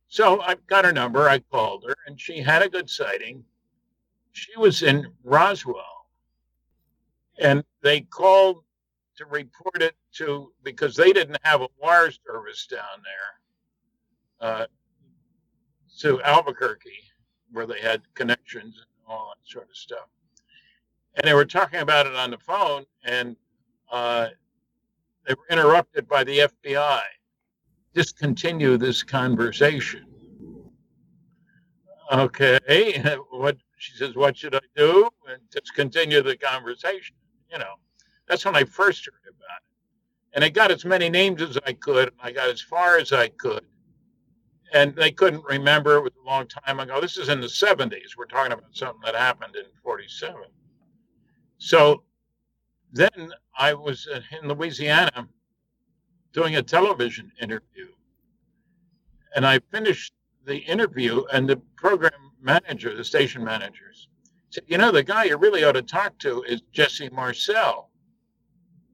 [0.07, 1.27] So I got her number.
[1.27, 3.43] I called her, and she had a good sighting.
[4.33, 6.05] She was in Roswell.
[7.39, 8.63] And they called
[9.21, 14.65] to report it to because they didn't have a wire service down there uh,
[15.99, 17.03] to Albuquerque
[17.51, 20.07] where they had connections and all that sort of stuff.
[21.15, 23.35] And they were talking about it on the phone, and
[23.91, 24.29] uh,
[25.27, 27.01] they were interrupted by the FBI.
[27.93, 30.05] Discontinue this conversation.
[32.13, 35.09] Okay, what she says, what should I do?
[35.27, 37.15] And just continue the conversation.
[37.51, 37.73] You know,
[38.27, 40.33] that's when I first heard about it.
[40.33, 42.11] And I got as many names as I could.
[42.21, 43.65] I got as far as I could.
[44.73, 45.97] And they couldn't remember.
[45.97, 47.01] It was a long time ago.
[47.01, 48.15] This is in the 70s.
[48.17, 50.35] We're talking about something that happened in 47.
[51.57, 52.03] So
[52.93, 54.07] then I was
[54.41, 55.27] in Louisiana
[56.33, 57.87] doing a television interview.
[59.35, 60.13] And I finished
[60.45, 64.07] the interview, and the program manager, the station managers,
[64.49, 67.90] said, You know, the guy you really ought to talk to is Jesse Marcel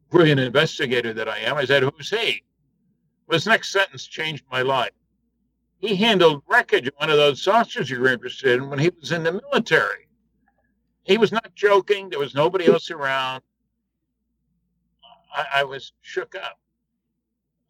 [0.09, 2.43] brilliant investigator that I am, I said, Who's he?
[3.27, 4.91] Well, his next sentence changed my life.
[5.79, 9.11] He handled wreckage of one of those saucers you were interested in when he was
[9.11, 10.07] in the military.
[11.03, 12.09] He was not joking.
[12.09, 13.43] There was nobody else around.
[15.35, 16.59] I, I was shook up.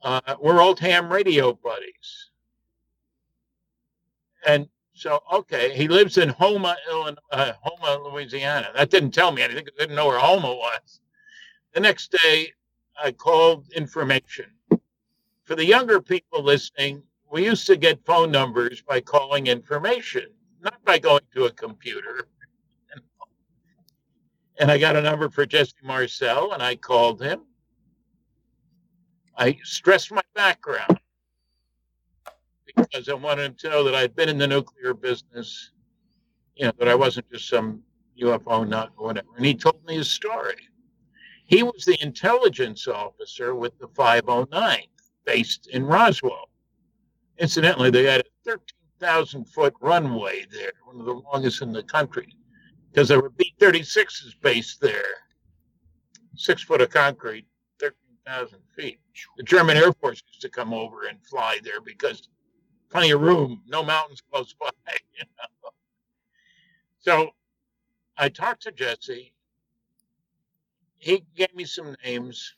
[0.01, 2.31] Uh, we're old ham radio buddies.
[4.47, 8.69] And So, okay, he lives in Houma, Illinois, uh, Houma, Louisiana.
[8.75, 9.65] That didn't tell me anything.
[9.67, 11.01] I didn't know where Houma was.
[11.73, 12.53] The next day,
[13.01, 14.45] I called information.
[15.45, 20.27] For the younger people listening, we used to get phone numbers by calling information,
[20.61, 22.27] not by going to a computer.
[24.59, 27.41] And I got a number for Jesse Marcel, and I called him.
[29.37, 30.99] I stressed my background
[32.65, 35.73] because I wanted him to know that I'd been in the nuclear business,
[36.55, 37.83] you know, that I wasn't just some
[38.19, 39.27] UFO nut or whatever.
[39.35, 40.55] And he told me his story.
[41.47, 44.87] He was the intelligence officer with the 509th,
[45.25, 46.49] based in Roswell.
[47.37, 52.35] Incidentally, they had a 13,000 foot runway there, one of the longest in the country,
[52.89, 55.05] because there were B 36s based there.
[56.35, 57.45] Six foot of concrete,
[57.79, 58.99] 13,000 feet.
[59.37, 62.27] The German Air Force used to come over and fly there because
[62.89, 64.69] plenty of room, no mountains close by.
[65.17, 65.69] You know?
[66.99, 67.31] So
[68.17, 69.33] I talked to Jesse.
[70.97, 72.55] He gave me some names.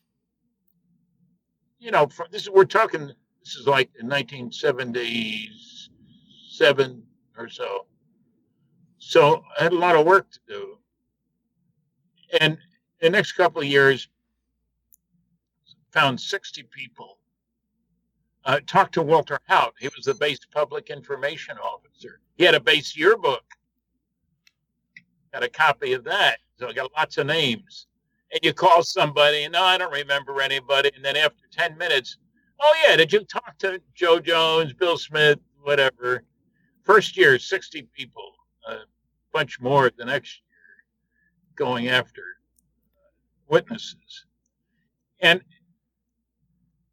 [1.80, 3.12] You know, for, this is we're talking.
[3.44, 7.04] This is like in 1977
[7.38, 7.86] or so.
[8.98, 10.78] So I had a lot of work to do.
[12.40, 12.60] And
[13.02, 14.08] the next couple of years,
[15.92, 17.18] found 60 people
[18.46, 19.74] uh, talked to Walter Haut.
[19.80, 22.20] He was the base public information officer.
[22.38, 23.44] He had a base yearbook.
[25.34, 26.40] Got a copy of that.
[26.58, 27.88] So I got lots of names.
[28.32, 30.92] And you call somebody, and no, I don't remember anybody.
[30.96, 32.18] And then after 10 minutes,
[32.60, 36.24] oh, yeah, did you talk to Joe Jones, Bill Smith, whatever?
[36.84, 38.32] First year, 60 people,
[38.68, 38.78] a
[39.34, 43.10] bunch more the next year going after uh,
[43.48, 44.26] witnesses.
[45.22, 45.42] And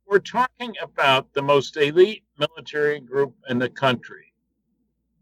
[0.07, 4.33] we're talking about the most elite military group in the country.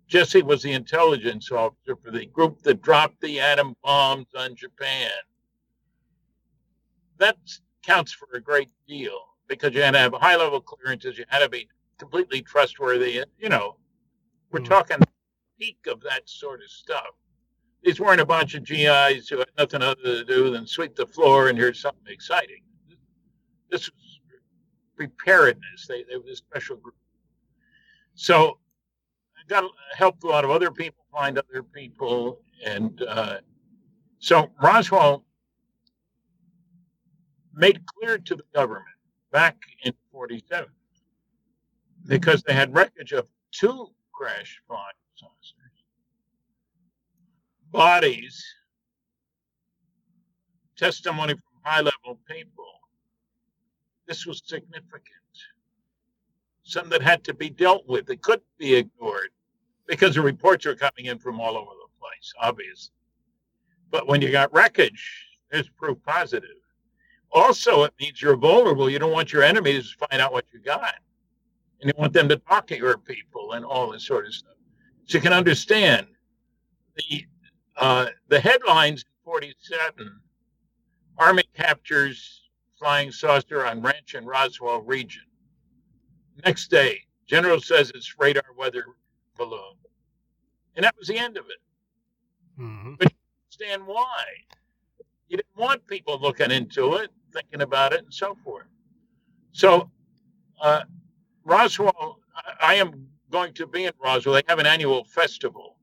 [0.06, 5.10] Jesse was the intelligence officer for the group that dropped the atom bombs on Japan.
[7.18, 7.36] That
[7.82, 11.18] counts for a great deal because you had to have high level clearances.
[11.18, 13.22] You had to be completely trustworthy.
[13.38, 13.76] You know,
[14.50, 14.68] we're mm.
[14.68, 14.98] talking
[15.58, 17.14] peak of that sort of stuff.
[17.82, 21.06] These weren't a bunch of GIs who had nothing other to do than sweep the
[21.06, 22.62] floor and hear something exciting.
[23.70, 24.20] This was
[24.96, 25.86] preparedness.
[25.86, 26.96] They, they were a special group.
[28.14, 28.58] So
[29.36, 32.40] I got helped a lot of other people find other people.
[32.64, 33.38] And uh,
[34.18, 35.24] so Roswell
[37.56, 38.84] made clear to the government
[39.32, 40.68] back in 47
[42.06, 44.82] because they had wreckage of two crash flying
[45.14, 45.84] saucers,
[47.70, 48.44] bodies,
[50.76, 52.74] testimony from high level people
[54.06, 55.02] this was significant.
[56.62, 58.08] Some that had to be dealt with.
[58.10, 59.30] It couldn't be ignored
[59.86, 62.94] because the reports are coming in from all over the place, obviously.
[63.90, 66.50] But when you got wreckage, there's proof positive.
[67.34, 68.88] Also, it means you're vulnerable.
[68.88, 70.94] You don't want your enemies to find out what you got.
[71.80, 74.54] And you want them to talk to your people and all this sort of stuff.
[75.06, 76.06] So you can understand
[76.96, 77.24] the
[77.76, 80.20] uh, the headlines in 47
[81.18, 82.42] Army captures
[82.78, 85.24] flying saucer on ranch in Roswell region.
[86.44, 88.84] Next day, General says it's radar weather
[89.36, 89.74] balloon.
[90.76, 92.60] And that was the end of it.
[92.62, 92.94] Mm-hmm.
[92.98, 94.24] But you understand why.
[95.28, 98.66] You didn't want people looking into it, thinking about it, and so forth.
[99.52, 99.90] So,
[100.60, 100.82] uh,
[101.44, 102.20] Roswell,
[102.60, 104.34] I am going to be in Roswell.
[104.34, 105.76] They have an annual festival.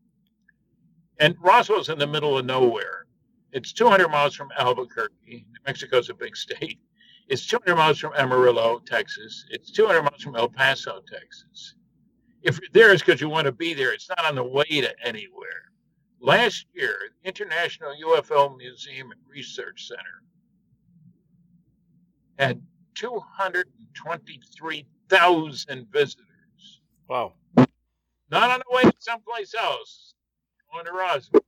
[1.19, 3.06] And Roswell's in the middle of nowhere.
[3.52, 5.14] It's 200 miles from Albuquerque.
[5.28, 6.80] New Mexico's a big state.
[7.28, 9.45] It's 200 miles from Amarillo, Texas.
[9.49, 11.76] It's 200 miles from El Paso, Texas.
[12.41, 13.94] If you're there, it's because you want to be there.
[13.94, 15.72] It's not on the way to anywhere.
[16.19, 20.23] Last year, the International UFO Museum and Research Center
[22.41, 22.61] had
[22.95, 26.81] 223,000 visitors.
[27.07, 27.34] Wow.
[27.55, 30.15] Not on the way to someplace else,
[30.73, 31.43] going to Roswell.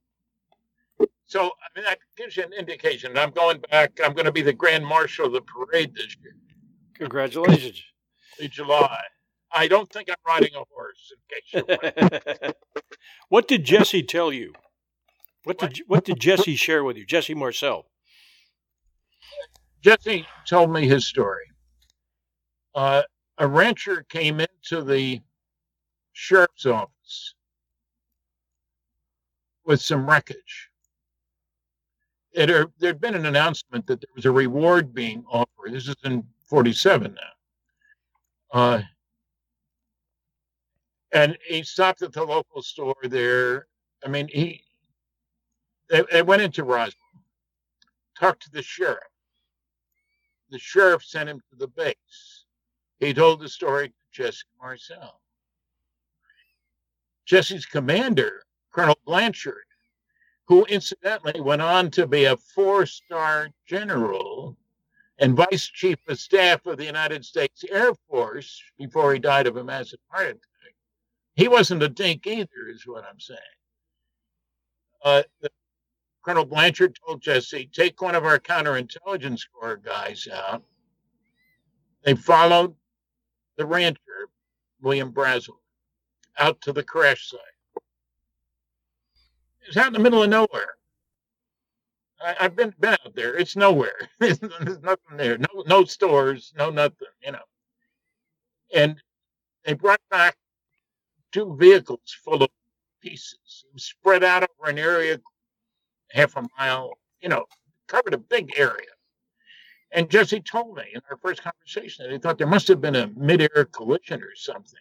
[1.25, 3.17] So, I mean, that gives you an indication.
[3.17, 3.99] I'm going back.
[4.03, 6.35] I'm going to be the grand marshal of the parade this year.
[6.95, 7.81] Congratulations.
[8.39, 9.01] In July.
[9.51, 11.65] I don't think I'm riding a horse, in case you're
[13.29, 14.53] What did Jesse tell you?
[15.43, 17.05] What did what did Jesse share with you?
[17.05, 17.85] Jesse Marcel.
[19.83, 21.45] Jesse told me his story.
[22.73, 23.03] Uh,
[23.37, 25.21] a rancher came into the
[26.13, 27.35] sheriff's office
[29.65, 30.69] with some wreckage
[32.33, 35.71] it, uh, there'd been an announcement that there was a reward being offered.
[35.71, 38.59] This is in 47 now.
[38.59, 38.81] Uh,
[41.11, 43.67] And he stopped at the local store there.
[44.03, 44.63] I mean, he
[45.89, 46.95] they, they went into Roswell,
[48.19, 49.12] talked to the sheriff.
[50.53, 52.45] The sheriff sent him to the base.
[52.99, 55.19] He told the story to Jesse Marcel.
[57.25, 59.65] Jesse's commander, Colonel Blanchard,
[60.47, 64.55] who incidentally went on to be a four star general
[65.17, 69.57] and vice chief of staff of the United States Air Force before he died of
[69.57, 70.75] a massive heart attack.
[71.33, 73.39] He wasn't a dink either, is what I'm saying.
[75.03, 75.49] Uh, the,
[76.23, 80.63] Colonel Blanchard told Jesse, take one of our counterintelligence corps guys out.
[82.03, 82.75] They followed
[83.57, 84.29] the rancher,
[84.81, 85.57] William Brazel,
[86.37, 87.39] out to the crash site.
[89.67, 90.75] It's out in the middle of nowhere.
[92.21, 93.35] I, have been been out there.
[93.35, 94.07] It's nowhere.
[94.19, 95.37] There's nothing there.
[95.37, 96.53] No no stores.
[96.57, 97.07] No nothing.
[97.21, 97.43] You know.
[98.73, 99.01] And
[99.65, 100.37] they brought back
[101.33, 102.49] two vehicles full of
[103.01, 105.19] pieces, spread out over an area
[106.13, 106.97] half a mile.
[107.21, 107.45] You know,
[107.87, 108.87] covered a big area.
[109.91, 112.95] And Jesse told me in our first conversation that he thought there must have been
[112.95, 114.79] a midair collision or something,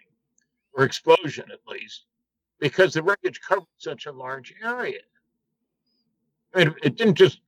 [0.72, 2.06] or explosion at least,
[2.58, 5.00] because the wreckage covered such a large area.
[6.54, 7.40] I mean, it didn't just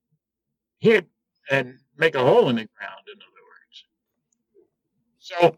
[0.79, 1.07] hit
[1.51, 3.85] and make a hole in the ground, in other words.
[5.19, 5.57] So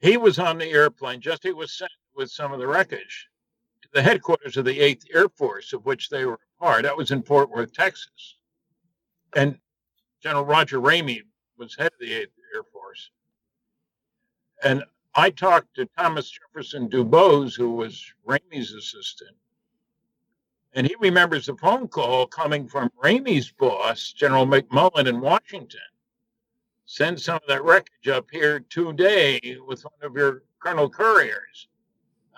[0.00, 3.28] he was on the airplane, Jesse was sent with some of the wreckage
[3.94, 6.82] the headquarters of the 8th Air Force, of which they were a part.
[6.82, 8.36] That was in Fort Worth, Texas.
[9.34, 9.56] And
[10.20, 11.22] General Roger Ramey
[11.56, 13.10] was head of the 8th Air Force.
[14.62, 14.84] And
[15.14, 19.36] I talked to Thomas Jefferson Dubose, who was Ramey's assistant,
[20.74, 25.80] and he remembers a phone call coming from Ramey's boss, General McMullen in Washington.
[26.84, 31.68] Send some of that wreckage up here today with one of your Colonel Couriers.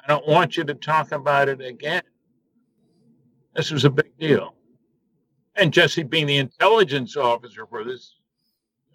[0.06, 2.02] I don't want you to talk about it again.
[3.54, 4.54] This was a big deal.
[5.56, 8.14] And Jesse being the intelligence officer for this,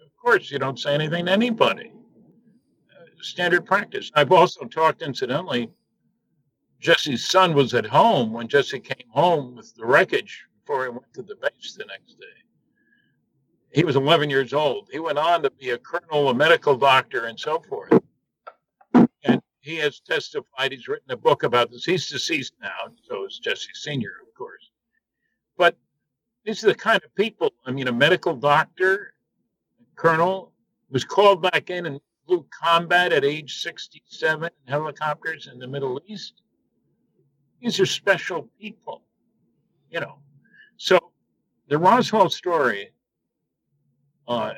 [0.00, 1.92] of course, you don't say anything to anybody.
[2.90, 4.10] Uh, standard practice.
[4.14, 5.68] I've also talked, incidentally,
[6.80, 11.12] Jesse's son was at home when Jesse came home with the wreckage before he went
[11.14, 12.26] to the base the next day.
[13.72, 14.88] He was 11 years old.
[14.90, 18.01] He went on to be a colonel, a medical doctor, and so forth.
[19.62, 20.72] He has testified.
[20.72, 21.84] He's written a book about this.
[21.84, 24.70] He's deceased now, so is Jesse Sr., of course.
[25.56, 25.76] But
[26.44, 27.52] these are the kind of people.
[27.64, 29.14] I mean, a medical doctor,
[29.80, 30.52] a colonel,
[30.90, 36.00] was called back in and flew combat at age 67 in helicopters in the Middle
[36.06, 36.42] East.
[37.60, 39.04] These are special people,
[39.92, 40.18] you know.
[40.76, 40.98] So
[41.68, 42.90] the Roswell story
[44.26, 44.54] uh,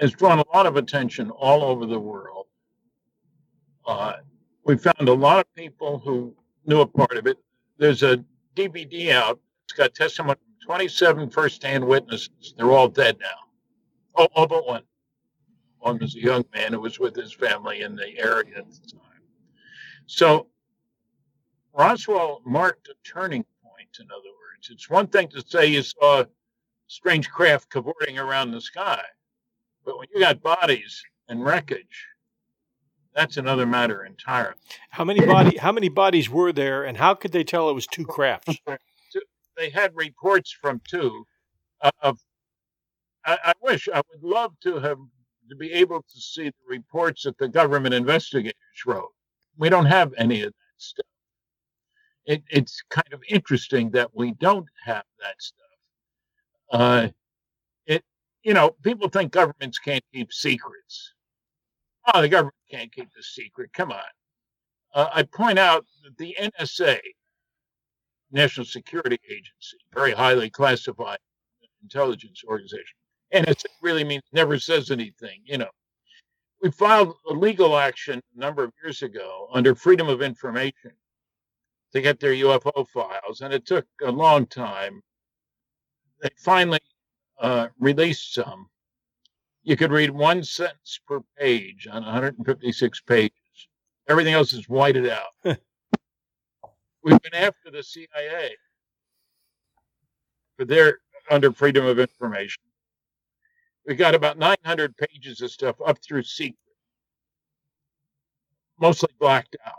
[0.00, 2.46] has drawn a lot of attention all over the world.
[3.84, 4.14] Uh,
[4.66, 6.34] we found a lot of people who
[6.66, 7.38] knew a part of it.
[7.78, 8.22] There's a
[8.56, 9.38] DVD out.
[9.64, 12.54] It's got testimony from 27 first-hand witnesses.
[12.56, 13.36] They're all dead now.
[14.16, 14.82] Oh, all but one.
[15.78, 18.90] One was a young man who was with his family in the area at the
[18.90, 19.22] time.
[20.06, 20.48] So
[21.72, 24.68] Roswell marked a turning point, in other words.
[24.70, 26.24] It's one thing to say you saw
[26.88, 29.02] strange craft cavorting around the sky,
[29.84, 32.06] but when you got bodies and wreckage,
[33.16, 34.54] that's another matter entirely.
[34.90, 37.86] How many body how many bodies were there and how could they tell it was
[37.86, 38.56] two crafts?
[39.56, 41.26] They had reports from two
[42.02, 42.20] of
[43.24, 44.98] I, I wish I would love to have
[45.48, 49.12] to be able to see the reports that the government investigators wrote.
[49.56, 51.06] We don't have any of that stuff
[52.26, 55.66] it, it's kind of interesting that we don't have that stuff.
[56.70, 57.08] Uh,
[57.86, 58.04] it,
[58.42, 61.14] you know, people think governments can't keep secrets.
[62.12, 63.72] Oh, the government can't keep a secret.
[63.72, 64.00] Come on.
[64.94, 66.98] Uh, I point out that the NSA,
[68.32, 71.18] National Security Agency, very highly classified
[71.82, 72.96] intelligence organization,
[73.30, 75.40] it really means never says anything.
[75.44, 75.70] You know,
[76.62, 80.92] we filed a legal action a number of years ago under Freedom of Information
[81.92, 85.02] to get their UFO files, and it took a long time.
[86.22, 86.80] They finally
[87.40, 88.68] uh, released some.
[89.66, 93.32] You could read one sentence per page on 156 pages.
[94.08, 95.32] Everything else is whited out.
[97.02, 98.54] We've been after the CIA
[100.56, 101.00] for their
[101.32, 102.62] under freedom of information.
[103.88, 106.56] We got about 900 pages of stuff up through secret,
[108.78, 109.74] mostly blacked out.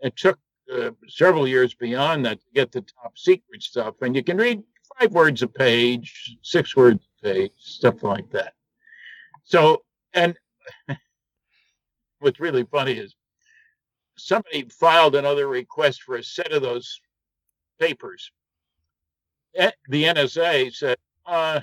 [0.00, 0.38] It took
[0.70, 3.94] uh, several years beyond that to get the top secret stuff.
[4.02, 4.62] And you can read
[4.98, 8.54] five words a page, six words a page, stuff like that.
[9.44, 9.82] So,
[10.14, 10.36] and
[12.20, 13.14] what's really funny is
[14.16, 17.00] somebody filed another request for a set of those
[17.78, 18.30] papers.
[19.54, 20.96] Eh, the NSA said,
[21.26, 21.60] uh,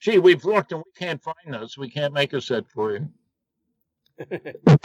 [0.00, 1.78] gee, we've looked and we can't find those.
[1.78, 3.08] We can't make a set for you.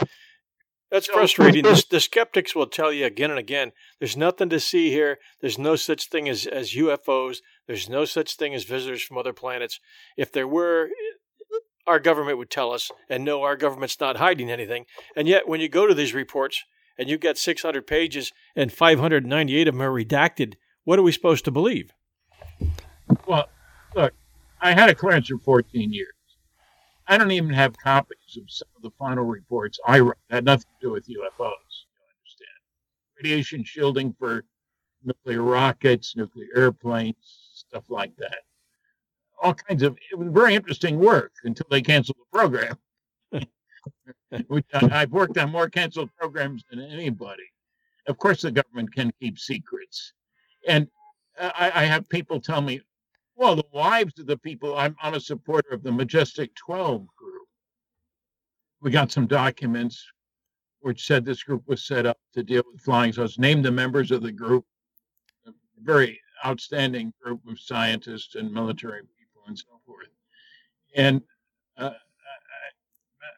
[0.90, 1.62] That's frustrating.
[1.64, 5.18] the, the, skeptics will tell you again and again there's nothing to see here.
[5.40, 7.38] There's no such thing as, as UFOs.
[7.66, 9.80] There's no such thing as visitors from other planets.
[10.16, 10.88] If there were,
[11.86, 14.86] our government would tell us, and no, our government's not hiding anything.
[15.16, 16.64] And yet, when you go to these reports
[16.98, 21.44] and you get 600 pages and 598 of them are redacted, what are we supposed
[21.46, 21.90] to believe?
[23.26, 23.48] Well,
[23.94, 24.14] look,
[24.60, 26.12] I had a clearance for 14 years.
[27.08, 30.16] I don't even have copies of some of the final reports I wrote.
[30.30, 31.08] It had nothing to do with UFOs.
[31.08, 32.58] You understand?
[33.16, 34.44] Radiation shielding for
[35.04, 38.38] nuclear rockets, nuclear airplanes, stuff like that.
[39.42, 42.78] All kinds of it was very interesting work until they canceled the program.
[44.48, 47.44] Which I, I've worked on more canceled programs than anybody.
[48.06, 50.12] Of course, the government can keep secrets,
[50.66, 50.88] and
[51.38, 52.80] I, I have people tell me,
[53.34, 57.48] well, the wives of the people, I'm, I'm a supporter of the Majestic 12 group.
[58.80, 60.04] We got some documents
[60.80, 63.38] which said this group was set up to deal with flying saucers.
[63.38, 64.64] Named the members of the group,
[65.82, 70.08] very outstanding group of scientists and military people and so forth.
[70.94, 71.22] And
[71.78, 71.90] uh,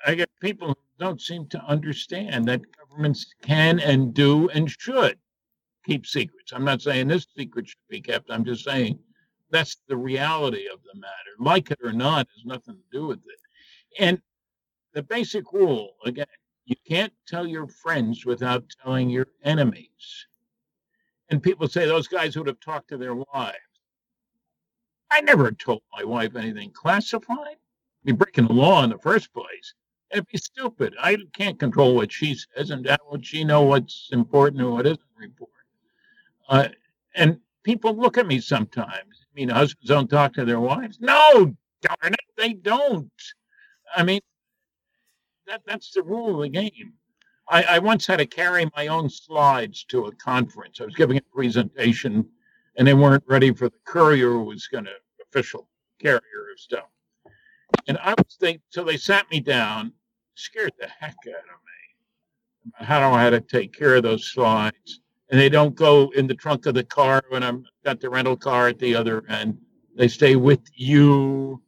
[0.07, 4.71] I, I get people who don't seem to understand that governments can and do and
[4.71, 5.19] should
[5.85, 6.53] keep secrets.
[6.53, 8.31] I'm not saying this secret should be kept.
[8.31, 8.99] I'm just saying
[9.51, 11.35] that's the reality of the matter.
[11.39, 14.03] Like it or not has nothing to do with it.
[14.03, 14.21] And
[14.93, 16.27] the basic rule, again,
[16.67, 20.27] you can't tell your friends without telling your enemies.
[21.31, 23.57] And people say those guys would have talked to their wives.
[25.11, 27.37] I never told my wife anything classified.
[27.39, 29.75] I mean, breaking the law in the first place.
[30.11, 30.95] It'd be stupid.
[30.99, 34.87] I can't control what she says, and how would she know what's important and what
[34.87, 35.55] isn't important?
[36.49, 36.69] Uh,
[37.15, 40.99] and people look at me sometimes I mean husbands don't talk to their wives?
[41.01, 43.11] No, darn it, they don't.
[43.95, 44.21] I mean,
[45.47, 46.95] that that's the rule of the game.
[47.51, 50.81] I, I once had to carry my own slides to a conference.
[50.81, 52.29] I was giving a presentation,
[52.77, 54.93] and they weren't ready for the courier who was going to
[55.23, 55.69] official
[56.01, 56.21] carrier
[56.53, 56.89] of stuff.
[57.87, 59.93] And I was they so they sat me down,
[60.35, 61.61] scared the heck out of
[62.81, 62.85] me.
[62.87, 65.01] How do I how to take care of those slides?
[65.31, 68.37] and they don't go in the trunk of the car when I'm got the rental
[68.37, 69.59] car at the other end.
[69.95, 71.63] They stay with you.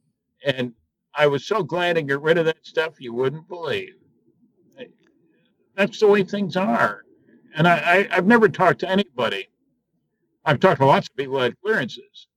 [0.45, 0.73] And
[1.15, 3.95] I was so glad to get rid of that stuff you wouldn't believe.
[5.77, 7.05] That's the way things are.
[7.55, 9.49] And I, I, have never talked to anybody.
[10.45, 12.29] I've talked to lots of people had clearances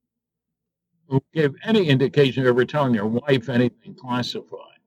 [1.07, 4.80] who give any indication of ever telling their wife anything classified.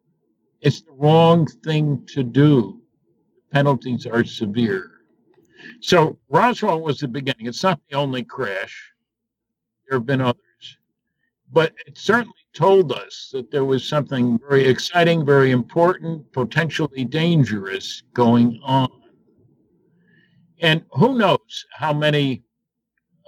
[0.61, 2.81] It's the wrong thing to do.
[3.53, 4.91] penalties are severe.
[5.81, 7.47] So Roswell was the beginning.
[7.47, 8.93] It's not the only crash.
[9.89, 10.79] There have been others.
[11.53, 18.03] But it certainly told us that there was something very exciting, very important, potentially dangerous
[18.15, 18.91] going on.
[20.61, 22.43] And who knows how many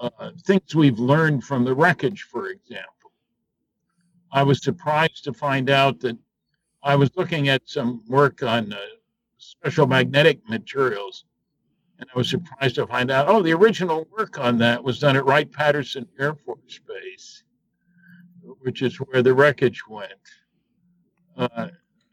[0.01, 3.13] uh, things we've learned from the wreckage, for example.
[4.33, 6.17] I was surprised to find out that
[6.83, 8.79] I was looking at some work on uh,
[9.37, 11.25] special magnetic materials
[11.99, 15.17] and I was surprised to find out, oh, the original work on that was done
[15.17, 17.43] at Wright Patterson Air Force Base,
[18.69, 20.13] which is where the wreckage went.
[21.39, 21.69] Uh,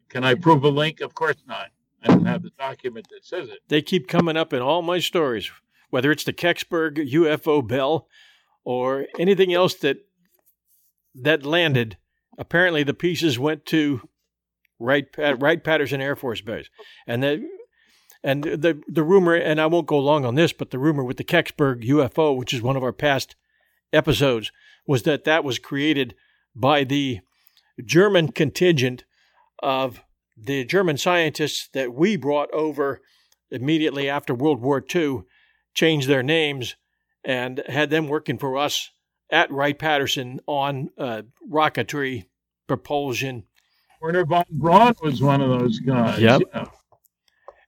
[0.07, 1.01] can I prove a link?
[1.01, 1.67] Of course not.
[2.01, 3.59] I don't have the document that says it.
[3.67, 5.51] They keep coming up in all my stories,
[5.89, 8.07] whether it's the Kecksburg UFO bell
[8.63, 9.97] or anything else that
[11.13, 11.97] that landed.
[12.37, 14.07] Apparently, the pieces went to
[14.79, 16.69] Wright, Wright Patterson Air Force Base,
[17.05, 17.49] and the
[18.23, 21.17] and the the rumor, and I won't go long on this, but the rumor with
[21.17, 23.35] the Kecksburg UFO, which is one of our past
[23.91, 24.53] episodes,
[24.87, 26.15] was that that was created
[26.55, 27.21] by the
[27.83, 29.03] German contingent
[29.61, 30.01] of
[30.37, 33.01] the German scientists that we brought over
[33.51, 35.23] immediately after World War II,
[35.73, 36.75] changed their names,
[37.23, 38.91] and had them working for us
[39.31, 42.25] at Wright Patterson on uh, rocketry
[42.67, 43.43] propulsion.
[44.01, 46.19] Wernher von Braun was one of those guys.
[46.19, 46.41] Yep.
[46.53, 46.65] Yeah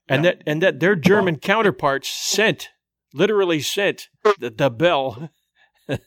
[0.08, 0.32] and yeah.
[0.32, 2.70] that and that their German counterparts sent,
[3.14, 4.10] literally sent
[4.40, 5.30] the, the bell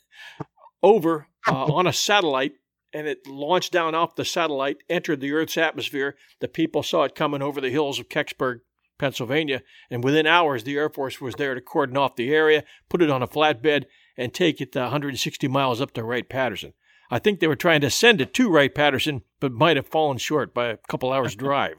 [0.82, 2.52] over uh, on a satellite,
[2.92, 6.16] and it launched down off the satellite, entered the Earth's atmosphere.
[6.40, 8.60] The people saw it coming over the hills of Kecksburg,
[8.98, 13.02] Pennsylvania, and within hours, the Air Force was there to cordon off the area, put
[13.02, 13.84] it on a flatbed,
[14.16, 16.74] and take it 160 miles up to Wright Patterson.
[17.10, 20.18] I think they were trying to send it to Wright Patterson, but might have fallen
[20.18, 21.76] short by a couple hours drive.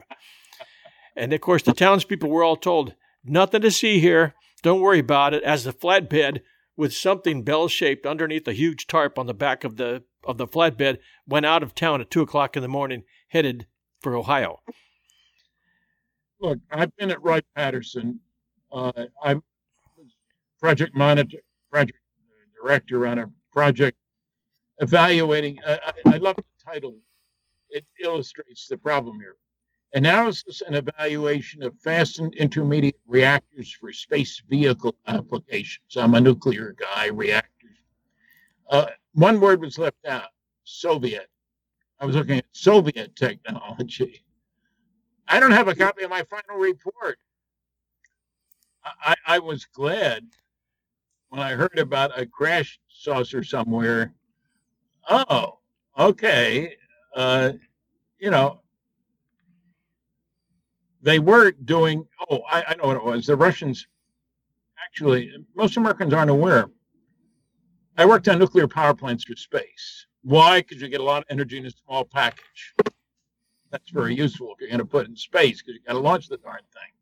[1.16, 2.94] And of course, the townspeople were all told,
[3.24, 4.34] Nothing to see here.
[4.62, 5.42] Don't worry about it.
[5.44, 6.40] As the flatbed
[6.76, 10.46] with something bell shaped underneath a huge tarp on the back of the of the
[10.46, 13.66] flatbed went out of town at two o'clock in the morning, headed
[14.00, 14.60] for Ohio.
[16.40, 18.20] Look, I've been at Wright Patterson.
[18.70, 18.92] Uh,
[19.22, 19.42] I'm
[20.60, 21.38] project monitor,
[21.70, 21.98] project
[22.60, 23.96] director on a project
[24.78, 25.58] evaluating.
[25.64, 26.96] Uh, I, I love the title;
[27.70, 29.36] it illustrates the problem here.
[29.94, 35.96] Analysis and evaluation of fast and intermediate reactors for space vehicle applications.
[35.96, 37.61] I'm a nuclear guy, reactors.
[38.68, 40.30] Uh, one word was left out
[40.64, 41.28] Soviet.
[42.00, 44.24] I was looking at Soviet technology.
[45.28, 47.18] I don't have a copy of my final report.
[48.84, 50.24] I, I was glad
[51.28, 54.14] when I heard about a crash saucer somewhere.
[55.08, 55.58] Oh,
[55.98, 56.76] okay.
[57.14, 57.52] Uh,
[58.18, 58.60] you know,
[61.02, 63.26] they were doing, oh, I, I know what it was.
[63.26, 63.86] The Russians,
[64.84, 66.68] actually, most Americans aren't aware.
[67.96, 70.06] I worked on nuclear power plants for space.
[70.22, 70.60] Why?
[70.60, 72.74] Because you get a lot of energy in a small package.
[73.70, 76.28] That's very useful if you're going to put in space because you got to launch
[76.28, 76.92] the darn thing.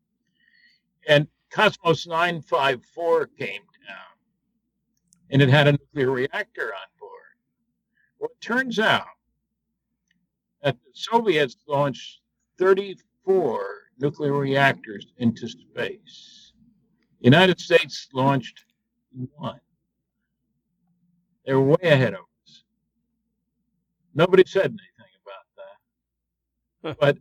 [1.07, 3.97] And Cosmos 954 came down
[5.29, 7.11] and it had a nuclear reactor on board.
[8.19, 9.05] Well, it turns out
[10.61, 12.21] that the Soviets launched
[12.57, 13.65] 34
[13.99, 16.53] nuclear reactors into space.
[17.19, 18.65] The United States launched
[19.35, 19.59] one.
[21.45, 22.63] They were way ahead of us.
[24.13, 25.13] Nobody said anything
[26.83, 26.99] about that.
[26.99, 27.17] but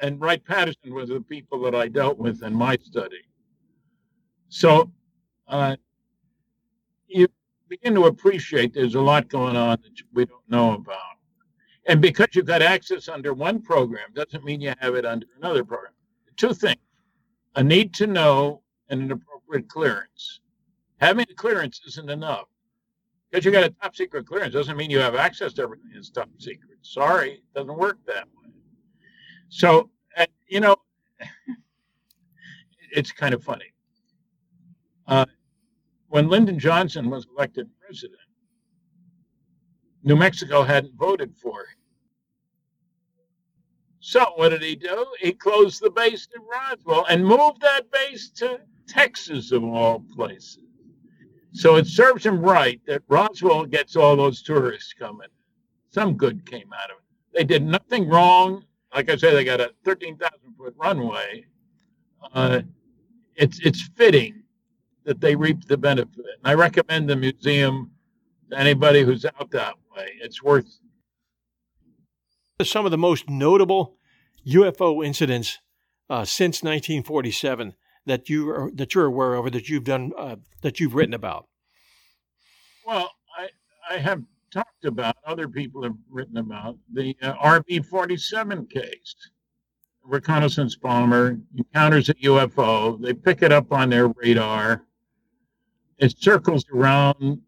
[0.00, 3.22] and Wright Patterson was the people that I dealt with in my study.
[4.48, 4.92] So
[5.48, 5.76] uh,
[7.08, 7.28] you
[7.68, 10.98] begin to appreciate there's a lot going on that we don't know about.
[11.86, 15.64] And because you've got access under one program doesn't mean you have it under another
[15.64, 15.92] program.
[16.36, 16.78] Two things
[17.56, 20.40] a need to know and an appropriate clearance.
[21.00, 22.46] Having a clearance isn't enough.
[23.30, 26.10] Because you got a top secret clearance doesn't mean you have access to everything that's
[26.10, 26.78] top secret.
[26.82, 28.50] Sorry, it doesn't work that way.
[29.48, 29.90] So,
[30.48, 30.76] you know,
[32.90, 33.72] it's kind of funny.
[35.06, 35.26] Uh,
[36.08, 38.20] when Lyndon Johnson was elected president,
[40.02, 41.78] New Mexico hadn't voted for him.
[44.00, 45.06] So what did he do?
[45.20, 50.67] He closed the base in Roswell and moved that base to Texas, of all places.
[51.52, 55.28] So it serves him right that Roswell gets all those tourists coming.
[55.90, 57.36] Some good came out of it.
[57.36, 58.64] They did nothing wrong.
[58.94, 61.44] Like I said, they got a 13,000 foot runway.
[62.32, 62.62] Uh,
[63.36, 64.42] it's it's fitting
[65.04, 66.18] that they reap the benefit.
[66.18, 67.92] And I recommend the museum
[68.50, 70.08] to anybody who's out that way.
[70.20, 70.80] It's worth.
[72.62, 73.96] Some of the most notable
[74.46, 75.60] UFO incidents
[76.10, 77.74] uh, since 1947
[78.08, 81.14] that you are, that you're aware of or that you've done uh, that you've written
[81.14, 81.46] about.
[82.86, 83.48] Well, I
[83.88, 89.14] I have talked about other people have written about the uh, RB 47 case.
[90.02, 93.00] Reconnaissance bomber encounters a UFO.
[93.00, 94.84] They pick it up on their radar.
[95.98, 97.42] It circles around.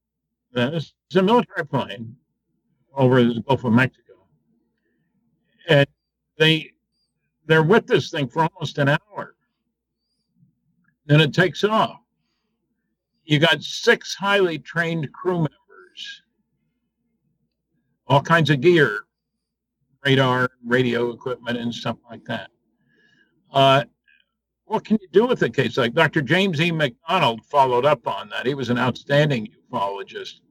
[0.54, 2.16] It's a military plane
[2.94, 4.26] over the Gulf of Mexico,
[5.68, 5.86] and
[6.38, 6.72] they
[7.46, 9.36] they're with this thing for almost an hour.
[11.10, 11.98] Then it takes off.
[13.24, 16.22] You got six highly trained crew members,
[18.06, 19.00] all kinds of gear,
[20.04, 22.50] radar, radio equipment, and stuff like that.
[23.52, 23.82] Uh,
[24.66, 26.22] what can you do with a case like Dr.
[26.22, 26.70] James E.
[26.70, 28.46] McDonald followed up on that?
[28.46, 30.42] He was an outstanding ufologist.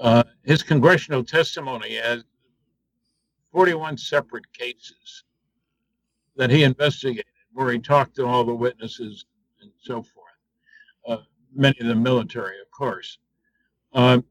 [0.00, 2.24] Uh, his congressional testimony has
[3.52, 5.24] 41 separate cases
[6.36, 9.26] that he investigated, where he talked to all the witnesses
[9.64, 10.24] and so forth.
[11.06, 11.22] Uh,
[11.54, 13.18] many of the military, of course.
[13.92, 14.24] Um,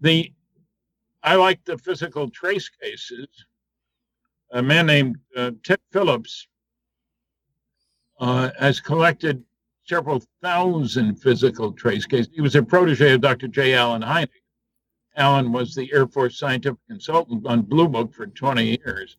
[0.00, 0.32] the
[1.22, 3.26] I like the physical trace cases.
[4.52, 6.46] A man named uh, Ted Phillips
[8.20, 9.42] uh, has collected
[9.84, 12.30] several thousand physical trace cases.
[12.32, 13.48] He was a protege of Dr.
[13.48, 13.74] J.
[13.74, 14.28] Allen Hynek.
[15.16, 19.16] Allen was the Air Force scientific consultant on Blue Book for 20 years.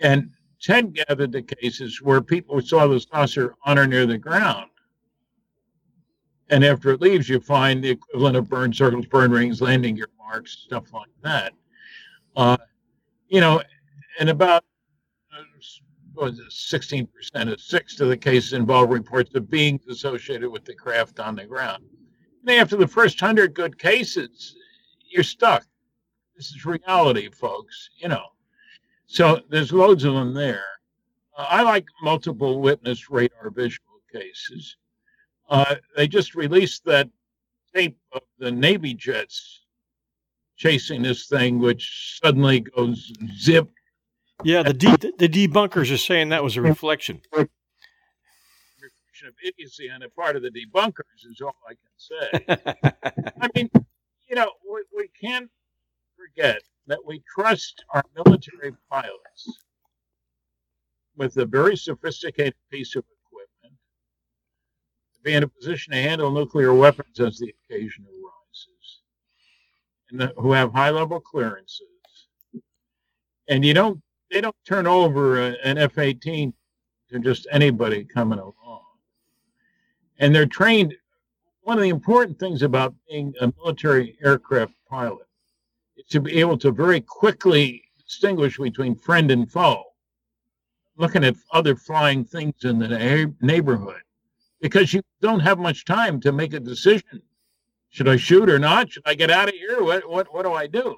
[0.00, 0.30] And
[0.60, 4.70] Ted gathered the cases where people saw the saucer on or near the ground.
[6.48, 10.08] And after it leaves, you find the equivalent of burn circles, burn rings, landing gear
[10.18, 11.52] marks, stuff like that.
[12.36, 12.56] Uh,
[13.28, 13.62] you know,
[14.20, 14.64] and about
[15.36, 15.42] uh,
[16.14, 20.64] what was it, 16% of six of the cases involve reports of beings associated with
[20.64, 21.84] the craft on the ground.
[22.46, 24.54] And after the first hundred good cases,
[25.10, 25.64] you're stuck.
[26.36, 27.90] This is reality, folks.
[27.96, 28.26] You know,
[29.06, 30.64] so there's loads of them there.
[31.36, 34.76] Uh, I like multiple witness radar visual cases.
[35.48, 37.08] Uh, they just released that
[37.74, 39.62] tape of the Navy jets
[40.56, 43.70] chasing this thing, which suddenly goes zip.
[44.42, 47.20] Yeah, the de- the debunkers are saying that was a reflection.
[47.32, 47.58] Reflection
[49.28, 52.30] of idiocy on the part of the debunkers is all I can say.
[53.40, 53.70] I mean,
[54.28, 55.50] you know, we, we can't
[56.16, 59.60] forget that we trust our military pilots
[61.16, 63.78] with a very sophisticated piece of equipment
[65.14, 69.00] to be in a position to handle nuclear weapons as the occasion arises,
[70.10, 71.86] and the, who have high level clearances.
[73.48, 74.00] And you don't,
[74.30, 76.52] they don't turn over an F 18
[77.10, 78.82] to just anybody coming along.
[80.18, 80.94] And they're trained.
[81.62, 85.25] One of the important things about being a military aircraft pilot
[86.10, 89.82] to be able to very quickly distinguish between friend and foe
[90.96, 94.00] looking at other flying things in the neighborhood
[94.60, 97.22] because you don't have much time to make a decision.
[97.90, 98.92] Should I shoot or not?
[98.92, 99.82] Should I get out of here?
[99.82, 100.96] What what what do I do?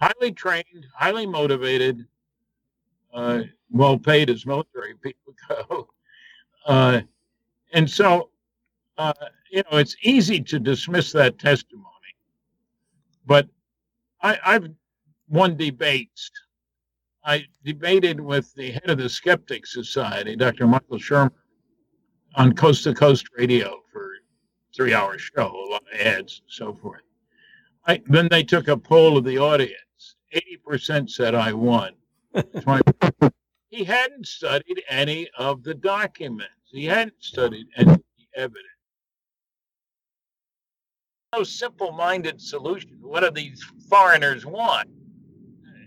[0.00, 2.06] Highly trained, highly motivated,
[3.12, 5.88] uh, well paid as military people go,
[6.66, 7.00] uh,
[7.72, 8.30] and so
[8.98, 9.12] uh,
[9.50, 11.86] you know it's easy to dismiss that testimony.
[13.26, 13.48] But
[14.22, 14.68] I, I've
[15.28, 16.30] won debates
[17.26, 20.68] I debated with the head of the Skeptic Society, Dr.
[20.68, 21.32] Michael Shermer,
[22.36, 24.12] on Coast to Coast Radio for
[24.74, 27.00] three hour show, a lot of ads and so forth.
[27.84, 29.72] I, then they took a poll of the audience.
[30.68, 31.94] 80% said I won.
[33.70, 36.52] he hadn't studied any of the documents.
[36.70, 38.75] He hadn't studied any of the evidence.
[41.34, 42.98] No simple minded solution.
[43.00, 44.88] What do these foreigners want?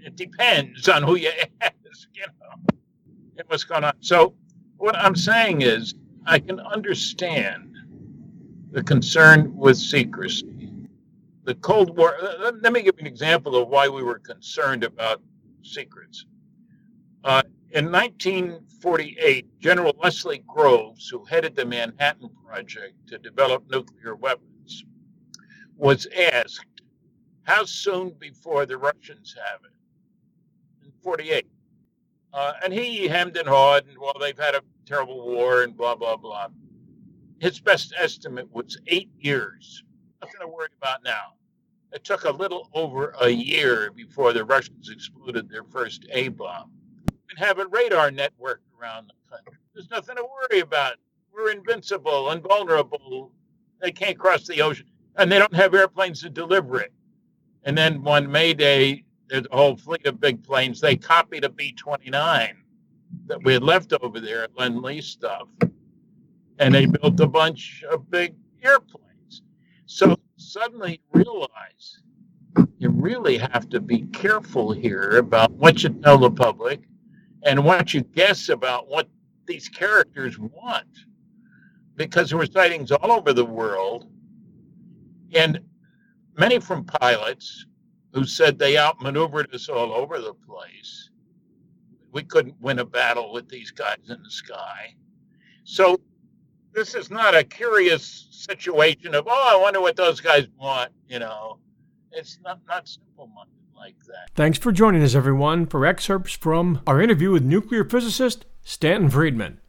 [0.04, 1.74] it depends on who you ask,
[2.14, 2.78] you know,
[3.38, 3.94] and what's going on.
[4.00, 4.34] So,
[4.78, 5.96] what I'm saying is,
[6.26, 7.76] I can understand
[8.72, 10.46] the concern with secrecy.
[11.44, 12.16] The Cold War,
[12.62, 15.22] let me give you an example of why we were concerned about
[15.64, 16.26] secrets.
[17.24, 17.42] Uh,
[17.72, 24.46] in 1948, General Leslie Groves, who headed the Manhattan Project to develop nuclear weapons,
[25.80, 26.82] was asked,
[27.44, 30.86] How soon before the Russians have it?
[30.86, 31.48] In 48.
[32.34, 35.96] Uh, and he hemmed and hawed, and well, they've had a terrible war and blah,
[35.96, 36.48] blah, blah.
[37.40, 39.84] His best estimate was eight years.
[40.22, 41.34] Nothing to worry about now.
[41.94, 46.72] It took a little over a year before the Russians exploded their first A bomb
[47.30, 49.54] and have a radar network around the country.
[49.74, 50.96] There's nothing to worry about.
[51.34, 53.32] We're invincible, invulnerable.
[53.82, 54.88] They can't cross the ocean,
[55.20, 56.94] and they don't have airplanes to deliver it.
[57.64, 60.80] And then one May Day, there's a whole fleet of big planes.
[60.80, 62.58] They copied a B 29
[63.28, 65.48] that we had left over there at Lend Lease stuff.
[66.60, 68.34] And they built a bunch of big
[68.64, 69.44] airplanes.
[69.86, 72.02] So suddenly realize
[72.78, 76.82] you really have to be careful here about what you tell the public
[77.44, 79.08] and what you guess about what
[79.46, 80.88] these characters want.
[81.96, 84.08] Because there were sightings all over the world.
[85.34, 85.60] And
[86.38, 87.66] many from pilots
[88.14, 91.10] who said they outmaneuvered us all over the place.
[92.12, 94.96] We couldn't win a battle with these guys in the sky.
[95.64, 96.00] So
[96.74, 101.20] this is not a curious situation of, oh, I wonder what those guys want, you
[101.20, 101.60] know.
[102.12, 104.32] It's not, not simple minded like that.
[104.34, 109.60] Thanks for joining us, everyone, for excerpts from our interview with nuclear physicist Stanton Friedman.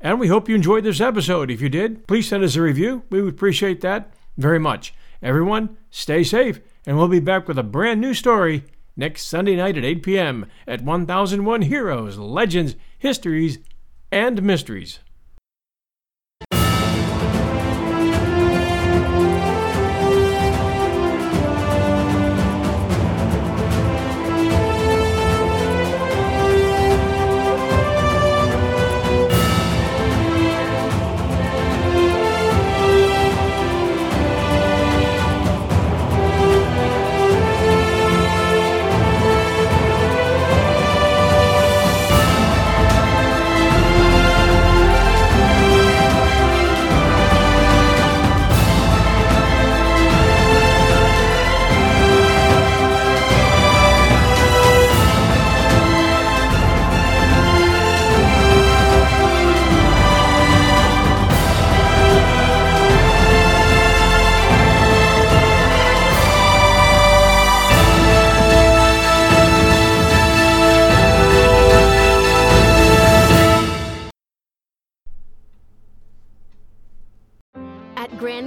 [0.00, 1.50] And we hope you enjoyed this episode.
[1.50, 3.02] If you did, please send us a review.
[3.10, 4.94] We would appreciate that very much.
[5.22, 8.64] Everyone, stay safe and we'll be back with a brand new story
[8.96, 10.46] next Sunday night at 8 p.m.
[10.66, 13.58] at 1001 Heroes, Legends, Histories,
[14.10, 15.00] and Mysteries.